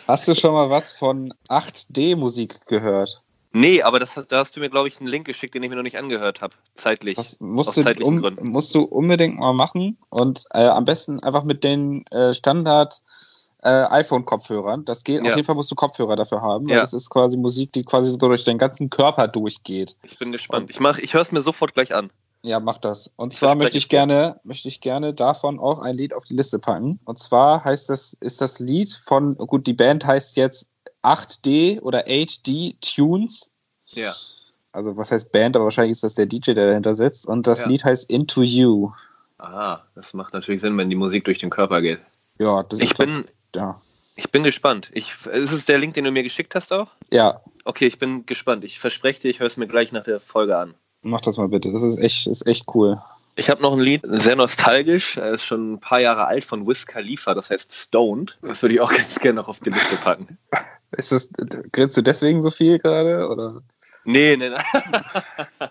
[0.08, 3.22] Hast du schon mal was von 8D-Musik gehört?
[3.52, 5.78] Nee, aber das, da hast du mir, glaube ich, einen Link geschickt, den ich mir
[5.78, 7.16] noch nicht angehört habe, zeitlich.
[7.16, 8.50] Das musst, du, um, Gründen.
[8.50, 13.02] musst du unbedingt mal machen und äh, am besten einfach mit den äh, Standard
[13.66, 14.86] äh, iPhone-Kopfhörern.
[14.86, 15.32] Das geht, ja.
[15.32, 16.80] auf jeden Fall musst du Kopfhörer dafür haben, ja.
[16.80, 19.98] das ist quasi Musik, die quasi so durch den ganzen Körper durchgeht.
[20.04, 20.78] Ich bin gespannt.
[20.80, 22.12] Und ich, ich höre es mir sofort gleich an.
[22.44, 23.12] Ja, mach das.
[23.16, 26.36] Und ich zwar möchte ich gerne, möchte ich gerne davon auch ein Lied auf die
[26.36, 27.00] Liste packen.
[27.04, 30.70] Und zwar heißt das, ist das Lied von, gut, die Band heißt jetzt
[31.02, 33.52] 8D oder 8D Tunes.
[33.88, 34.14] Ja.
[34.74, 37.26] Also was heißt Band, aber wahrscheinlich ist das der DJ, der dahinter sitzt.
[37.26, 37.68] Und das ja.
[37.68, 38.92] Lied heißt Into You.
[39.40, 42.00] Aha, das macht natürlich Sinn, wenn die Musik durch den Körper geht.
[42.38, 43.82] Ja, das ich bin, ja.
[44.16, 44.92] Ich bin gespannt.
[44.94, 46.88] Ich, ist es der Link, den du mir geschickt hast auch?
[47.12, 47.42] Ja.
[47.66, 48.64] Okay, ich bin gespannt.
[48.64, 50.74] Ich verspreche dir, ich höre es mir gleich nach der Folge an.
[51.02, 51.72] Mach das mal bitte.
[51.72, 53.02] Das ist echt, ist echt cool.
[53.36, 56.66] Ich habe noch ein Lied, sehr nostalgisch, er ist schon ein paar Jahre alt von
[56.66, 58.38] Wiz Khalifa, das heißt Stoned.
[58.42, 60.38] Das würde ich auch ganz gerne noch auf die Liste packen.
[60.92, 61.30] Ist das,
[61.74, 63.28] grinst du deswegen so viel gerade?
[63.28, 63.62] Oder?
[64.06, 64.56] Nee, nee, nee.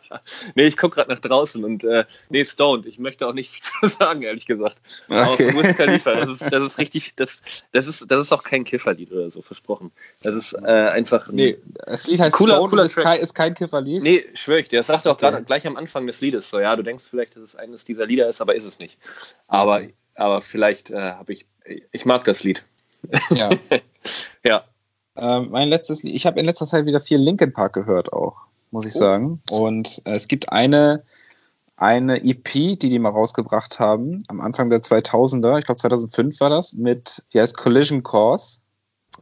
[0.55, 2.87] nee ich gucke gerade nach draußen und äh, nee, stoned.
[2.87, 4.77] Ich möchte auch nicht viel zu sagen, ehrlich gesagt.
[5.09, 5.23] Okay.
[5.23, 8.65] Auch Wiz Khalifa, das ist, das ist richtig, das, das, ist, das ist auch kein
[8.65, 9.93] Kifferlied oder so, versprochen.
[10.23, 13.35] Das ist äh, einfach ein Nee, das Lied heißt cooler, Stoned cooler ist, kein, ist
[13.35, 14.03] kein Kifferlied?
[14.03, 14.81] Nee, schwöre ich dir.
[14.81, 15.27] Das sagt er okay.
[15.27, 17.85] auch gerade gleich am Anfang des Liedes so, ja, du denkst vielleicht, dass es eines
[17.85, 18.99] dieser Lieder ist, aber ist es nicht.
[19.47, 19.83] Aber,
[20.15, 21.47] aber vielleicht äh, habe ich,
[21.93, 22.65] ich mag das Lied.
[23.31, 23.51] Ja.
[24.45, 24.65] ja.
[25.17, 28.45] Ähm, mein letztes Lied, ich habe in letzter Zeit wieder viel Linkin Park gehört auch,
[28.71, 28.99] muss ich oh.
[28.99, 29.43] sagen.
[29.51, 31.03] Und äh, es gibt eine,
[31.77, 36.51] eine EP, die die mal rausgebracht haben, am Anfang der 2000er, ich glaube 2005 war
[36.51, 38.61] das, mit, die heißt Collision Course.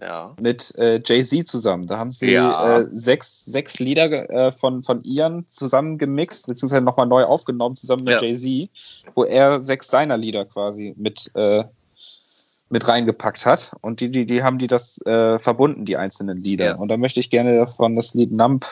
[0.00, 0.34] Ja.
[0.40, 1.86] Mit äh, Jay-Z zusammen.
[1.86, 2.80] Da haben sie ja.
[2.80, 8.02] äh, sechs, sechs Lieder äh, von, von Ian zusammen gemixt, beziehungsweise nochmal neu aufgenommen, zusammen
[8.02, 8.22] mit ja.
[8.22, 8.68] Jay-Z,
[9.14, 11.62] wo er sechs seiner Lieder quasi mit äh,
[12.72, 13.72] mit reingepackt hat.
[13.80, 16.64] Und die, die, die haben die das äh, verbunden, die einzelnen Lieder.
[16.64, 16.74] Ja.
[16.76, 18.66] Und da möchte ich gerne davon das Lied Nump,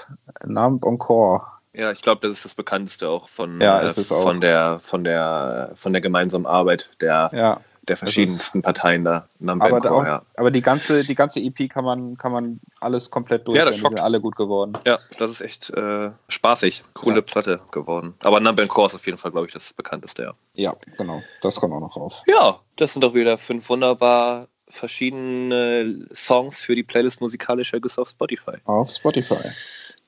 [0.44, 1.42] Nump Encore.
[1.72, 4.40] Ja, ich glaube, das ist das bekannteste auch von, ja, äh, von auch.
[4.40, 9.26] der von der von der gemeinsamen Arbeit der ja der verschiedensten Parteien da.
[9.44, 10.22] Aber, da auch, ja.
[10.36, 13.58] aber die ganze, die ganze EP kann man, kann man alles komplett durch.
[13.58, 13.96] Ja, das schockt.
[13.96, 14.74] sind alle gut geworden.
[14.86, 16.84] Ja, das ist echt äh, spaßig.
[16.94, 17.22] Coole ja.
[17.22, 18.14] Platte geworden.
[18.22, 20.34] Aber Number Core ist auf jeden Fall, glaube ich, das bekannteste, ja.
[20.54, 21.20] Ja, genau.
[21.42, 22.22] Das kommt auch noch auf.
[22.28, 28.08] Ja, das sind doch wieder fünf wunderbar verschiedene Songs für die Playlist musikalischer Ergüsse auf
[28.08, 28.52] Spotify.
[28.66, 29.34] Auf Spotify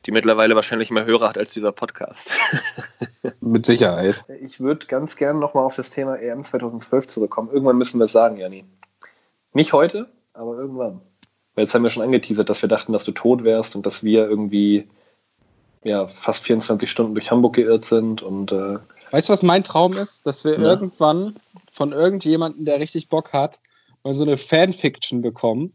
[0.07, 2.33] die mittlerweile wahrscheinlich mehr Hörer hat als dieser Podcast.
[3.41, 4.25] Mit Sicherheit.
[4.43, 7.51] Ich würde ganz gerne nochmal auf das Thema EM 2012 zurückkommen.
[7.53, 8.65] Irgendwann müssen wir es sagen, Janni.
[9.53, 11.01] Nicht heute, aber irgendwann.
[11.55, 14.03] Weil jetzt haben wir schon angeteasert, dass wir dachten, dass du tot wärst und dass
[14.03, 14.89] wir irgendwie
[15.85, 18.79] ja, fast 24 Stunden durch Hamburg geirrt sind und äh,
[19.11, 20.25] Weißt du, was mein Traum ist?
[20.25, 20.61] Dass wir Ja.
[20.71, 21.37] irgendwann
[21.71, 23.61] von irgendjemandem, der richtig Bock hat,
[24.05, 25.71] mal so eine Fanfiction bekommen.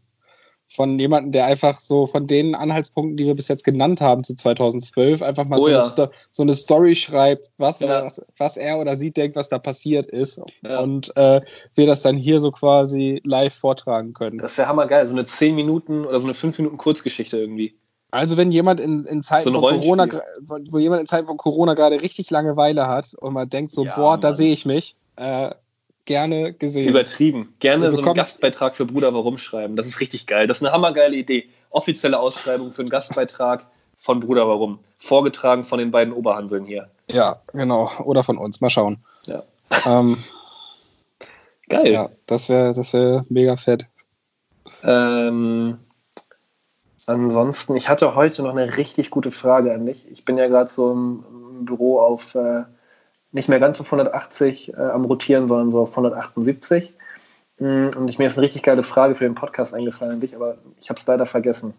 [0.70, 4.34] Von jemandem, der einfach so von den Anhaltspunkten, die wir bis jetzt genannt haben zu
[4.36, 5.78] 2012, einfach mal Oh so, ja.
[5.78, 8.04] eine Sto so eine Story schreibt, was, Ja.
[8.04, 10.40] was, was er oder sie denkt, was da passiert ist.
[10.62, 10.80] Ja.
[10.80, 11.40] Und äh,
[11.74, 14.38] wir das dann hier so quasi live vortragen können.
[14.38, 15.06] Das ist ja hammergeil.
[15.06, 17.74] So eine 10 Minuten oder so eine 5 Minuten Kurzgeschichte irgendwie.
[18.10, 19.80] Also wenn jemand in, in Zeiten So von.
[19.80, 20.06] Corona,
[20.70, 24.16] wo jemand in Zeiten von Corona gerade richtig Langeweile hat und man denkt so, boah,
[24.18, 24.36] da Mann.
[24.36, 25.50] sehe ich mich, äh,
[26.08, 26.88] gerne gesehen.
[26.88, 27.54] Übertrieben.
[27.60, 29.76] Gerne so einen Gastbeitrag für Bruder Warum schreiben.
[29.76, 30.46] Das ist richtig geil.
[30.46, 31.50] Das ist eine hammergeile Idee.
[31.68, 33.66] Offizielle Ausschreibung für einen Gastbeitrag
[33.98, 34.78] von Bruder Warum.
[34.96, 36.88] Vorgetragen von den beiden Oberhanseln hier.
[37.10, 37.90] Ja, genau.
[38.04, 38.62] Oder von uns.
[38.62, 39.04] Mal schauen.
[39.26, 39.42] Ja.
[39.86, 40.24] Ähm,
[41.68, 41.92] Geil.
[41.92, 43.86] ja, das wäre das wär mega fett.
[44.82, 45.76] Ähm,
[47.06, 50.06] ansonsten, ich hatte heute noch eine richtig gute Frage an dich.
[50.10, 51.24] Ich bin ja gerade so im,
[51.58, 52.62] im Büro auf äh,
[53.32, 56.94] nicht mehr ganz auf 180 äh, am Rotieren, sondern so auf 178.
[57.58, 60.34] Mm, Und ich, mir ist eine richtig geile Frage für den Podcast eingefallen an dich,
[60.34, 61.74] aber ich habe es leider vergessen.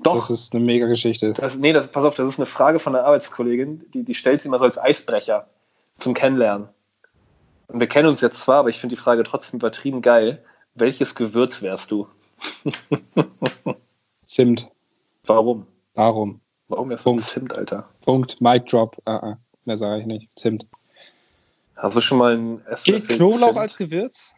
[0.00, 1.32] Doch, Das ist eine mega Geschichte.
[1.32, 4.40] das, nee, das, pass auf, das ist eine Frage von einer Arbeitskollegin, die, die stellt
[4.40, 5.46] sie immer so als Eisbrecher
[5.98, 6.68] zum Kennenlernen.
[7.68, 10.44] Und wir kennen uns jetzt zwar, aber ich finde die Frage trotzdem übertrieben geil.
[10.74, 12.08] Welches Gewürz wärst du?
[14.26, 14.70] Zimt.
[15.26, 15.66] Warum?
[15.94, 16.40] Darum.
[16.68, 17.24] Warum wärst du Punkt.
[17.24, 17.88] Zimt, Alter?
[18.04, 18.40] Punkt.
[18.40, 18.96] Mic drop.
[19.06, 19.36] Uh -uh.
[19.64, 20.28] Mehr sage ich nicht.
[20.38, 20.66] Zimt.
[21.76, 23.58] Hast du schon mal einen Gilt Esslöffel Knoblauch Zimt?
[23.58, 24.32] als Gewürz?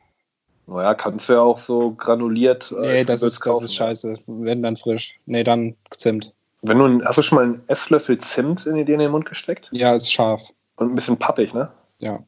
[0.66, 2.72] Naja, kannst du ja auch so granuliert.
[2.72, 3.86] äh, Nee, das ist, das ist ja.
[3.86, 4.14] scheiße.
[4.26, 5.18] Wenn dann frisch.
[5.26, 6.32] Nee, dann Zimt.
[6.62, 9.68] Wenn du, hast du schon mal einen Esslöffel Zimt in dir in den Mund gesteckt?
[9.70, 10.52] Ja, ist scharf.
[10.76, 11.70] Und ein bisschen pappig, ne?
[11.98, 12.18] Ja.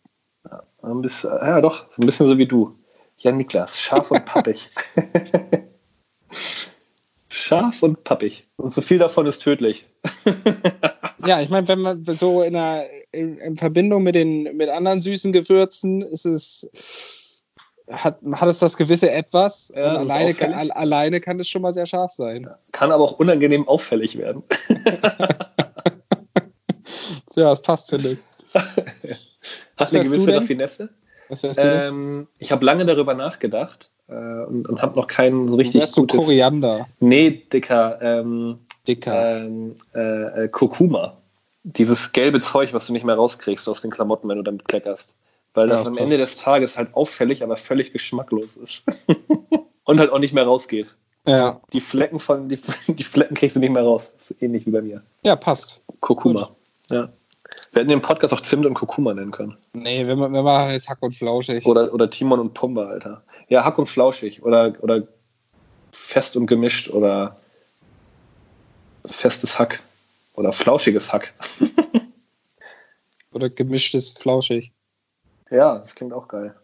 [0.82, 2.78] Ein bisschen, ja, doch, ein bisschen so wie du.
[3.18, 4.70] Ja, Niklas, scharf und pappig.
[7.28, 8.46] scharf und pappig.
[8.56, 9.86] Und so viel davon ist tödlich.
[11.28, 15.02] Ja, ich meine, wenn man so in, einer, in, in Verbindung mit den mit anderen
[15.02, 17.42] süßen Gewürzen ist es
[17.90, 21.60] hat, hat es das gewisse Etwas Ja, und alleine, kann, al- alleine kann es schon
[21.62, 22.48] mal sehr scharf sein.
[22.72, 24.42] Kann aber auch unangenehm auffällig werden.
[27.36, 28.18] Ja, das passt, finde ich.
[29.76, 30.38] Hast du eine du gewisse denn?
[30.40, 30.88] Raffinesse?
[31.28, 31.66] Was wärst du?
[31.66, 35.82] Ähm, ich habe lange darüber nachgedacht äh, und, und habe noch keinen so du richtig
[35.82, 36.16] wärst gutes...
[36.18, 38.58] Koriander, Nee, Dicker, ähm,
[38.88, 39.36] dicker.
[39.36, 41.16] ähm, äh, äh, Kurkuma.
[41.62, 45.14] Dieses gelbe Zeug, was du nicht mehr rauskriegst aus den Klamotten, wenn du damit kleckerst.
[45.54, 46.10] Weil Ja, das am passt.
[46.12, 48.82] Ende des Tages halt auffällig, aber völlig geschmacklos ist.
[49.84, 50.86] Und halt auch nicht mehr rausgeht.
[51.26, 51.60] ja.
[51.72, 52.58] Die Flecken von, die,
[52.88, 54.12] die Flecken kriegst du nicht mehr raus.
[54.16, 55.02] Das ist ähnlich wie bei mir.
[55.22, 55.80] ja, passt.
[56.00, 56.50] Kurkuma.
[56.90, 57.08] Ja.
[57.72, 59.56] Wir hätten den Podcast auch Zimt und Kurkuma nennen können.
[59.72, 61.66] Nee, wir, wir machen jetzt Hack und Flauschig.
[61.66, 63.22] Oder, oder Timon und Pumba, Alter.
[63.48, 64.42] Ja, Hack und Flauschig.
[64.44, 65.02] Oder, oder
[65.90, 66.90] fest und gemischt.
[66.90, 67.36] Oder
[69.08, 69.82] festes Hack.
[70.34, 71.32] Oder flauschiges Hack.
[73.32, 74.72] Oder gemischtes Flauschig.
[75.50, 76.54] Ja, das klingt auch geil.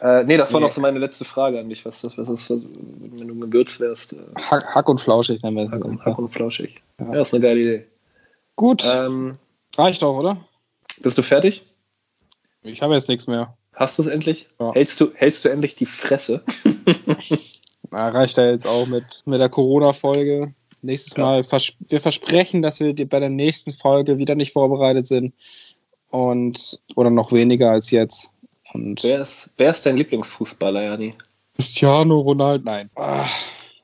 [0.00, 0.66] Äh, nee, das war Nee.
[0.66, 1.84] noch so meine letzte Frage an dich.
[1.84, 4.14] Was, was, was ist, wenn du ein Gewürz wärst?
[4.14, 6.04] Äh, Hack, Hack und Flauschig nennen wir es Hack, und.
[6.04, 6.80] Hack und flauschig.
[6.98, 7.14] Ja.
[7.14, 7.20] Ja.
[7.20, 7.86] ist eine geile Idee.
[8.56, 9.34] Gut, Ähm,
[9.76, 10.36] reicht auch, oder?
[11.02, 11.62] bist du fertig?
[12.62, 13.56] Ich habe jetzt nichts mehr.
[13.74, 14.48] Hast du es endlich?
[14.58, 14.72] Ja.
[14.74, 16.42] Hältst, du, hältst du endlich die Fresse?
[17.90, 20.52] Na, reicht ja jetzt auch mit, mit der Corona-Folge.
[20.82, 21.24] Nächstes Ja.
[21.24, 25.34] Mal, vers wir versprechen, dass wir bei der nächsten Folge wieder nicht vorbereitet sind.
[26.10, 28.32] Und, oder noch weniger als jetzt.
[28.72, 31.14] Und Wer ist, wer ist dein Lieblingsfußballer, Jani?
[31.54, 32.90] Cristiano Ronaldo, nein.
[32.96, 33.26] Ah,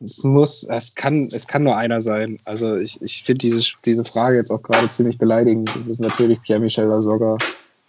[0.03, 2.39] Es muss, es kann, es kann nur einer sein.
[2.45, 5.71] Also ich, ich finde diese, diese Frage jetzt auch gerade ziemlich beleidigend.
[5.75, 7.37] Das ist natürlich Pierre-Michel Lasogga.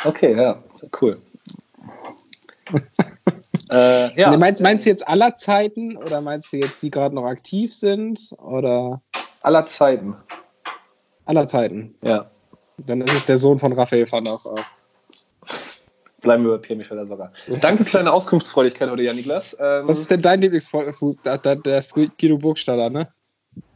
[0.04, 0.62] Okay, ja,
[1.02, 1.20] cool.
[3.70, 7.26] äh, ja, meinst, meinst du jetzt aller Zeiten oder meinst du jetzt, die gerade noch
[7.26, 8.34] aktiv sind?
[8.40, 9.02] Oder
[9.42, 10.16] aller Zeiten.
[11.26, 11.96] aller Zeiten?
[12.02, 12.30] Ja,
[12.86, 14.66] Dann ist es der Sohn von Raphael van der Vaart.
[16.22, 17.32] bleiben wir bei Pierre Michel sogar.
[17.62, 19.56] Danke für deine Auskunftsfreudigkeit heute, Jan Niklas.
[19.60, 21.18] Ähm, Was ist denn dein Lieblingsfuß?
[21.24, 23.08] Da, der ist Guido Burgstaller, ne?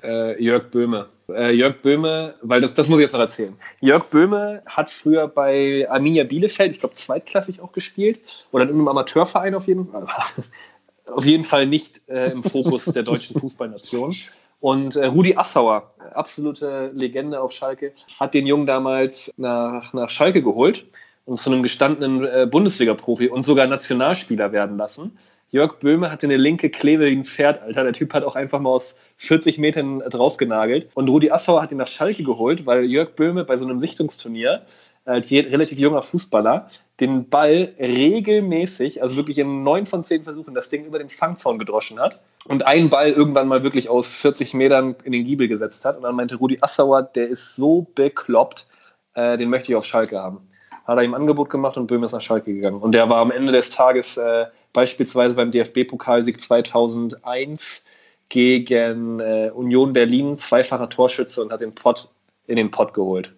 [0.03, 1.09] äh, Jörg Böhme.
[1.33, 3.55] Äh, Jörg Böhme, weil das, das muss ich jetzt noch erzählen.
[3.79, 8.19] Jörg Böhme hat früher bei Arminia Bielefeld, ich glaube zweitklassig auch gespielt,
[8.51, 10.07] oder in einem Amateurverein auf jeden Fall.
[11.11, 14.15] auf jeden Fall nicht äh, im Fokus der deutschen Fußballnation.
[14.59, 20.43] Und äh, Rudi Assauer, absolute Legende auf Schalke, hat den Jungen damals nach, nach Schalke
[20.43, 20.85] geholt
[21.25, 25.17] und zu einem gestandenen äh, Bundesliga-Profi und sogar Nationalspieler werden lassen.
[25.51, 27.83] Jörg Böhme hatte eine linke Klebe wie ein Pferd, Alter.
[27.83, 30.89] Der Typ hat auch einfach mal aus 40 Metern draufgenagelt.
[30.93, 34.61] Und Rudi Assauer hat ihn nach Schalke geholt, weil Jörg Böhme bei so einem Sichtungsturnier
[35.03, 40.53] als je- relativ junger Fußballer den Ball regelmäßig, also wirklich in neun von zehn Versuchen,
[40.53, 44.53] das Ding über den Fangzaun gedroschen hat und einen Ball irgendwann mal wirklich aus 40
[44.53, 45.97] Metern in den Giebel gesetzt hat.
[45.97, 48.67] Und dann meinte Rudi Assauer, der ist so bekloppt,
[49.15, 50.47] äh, den möchte ich auf Schalke haben.
[50.85, 52.79] hat er ihm Angebot gemacht und Böhm ist nach Schalke gegangen.
[52.81, 57.83] Und der war am Ende des Tages äh, beispielsweise beim DFB-Pokalsieg 2001
[58.29, 62.07] gegen äh, Union Berlin zweifacher Torschütze und hat den Pott
[62.47, 63.33] in den Pott geholt.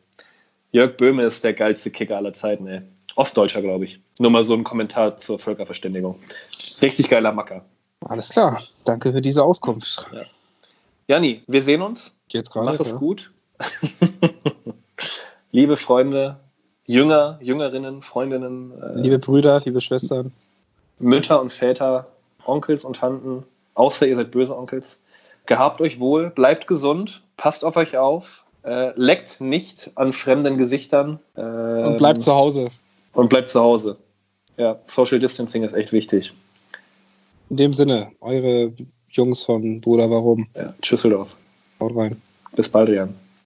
[0.72, 2.82] Jörg Böhme ist der geilste Kicker aller Zeiten, ey.
[3.16, 4.00] Ostdeutscher, glaube ich.
[4.20, 6.20] Nur mal so ein Kommentar zur Völkerverständigung.
[6.82, 7.64] Richtig geiler Macker.
[8.02, 8.62] Alles klar.
[8.86, 10.10] Danke für diese Auskunft.
[10.12, 10.24] Ja.
[11.08, 12.14] Jani, wir sehen uns.
[12.28, 12.66] Geht's gerade.
[12.72, 12.98] Mach es ja.
[12.98, 13.32] gut.
[15.52, 16.38] liebe Freunde,
[16.86, 18.72] Jünger, Jüngerinnen, Freundinnen.
[18.82, 20.32] Äh, liebe Brüder, liebe Schwestern.
[21.00, 22.08] Mütter und Väter,
[22.46, 23.44] Onkels und Tanten,
[23.76, 25.02] außer ihr seid böse Onkels.
[25.46, 31.20] Gehabt euch wohl, bleibt gesund, passt auf euch auf, äh, leckt nicht an fremden Gesichtern.
[31.36, 32.70] Äh, und bleibt zu Hause.
[33.14, 33.98] Und bleibt zu Hause.
[34.58, 36.34] Ja, Social Distancing ist echt wichtig.
[37.50, 38.72] In dem Sinne, eure
[39.10, 40.48] Jungs von Bruder Warum.
[40.56, 41.36] Ja, Tschüsseldorf.
[41.80, 42.22] Haut rein.
[42.56, 43.14] Bis bald, Jan.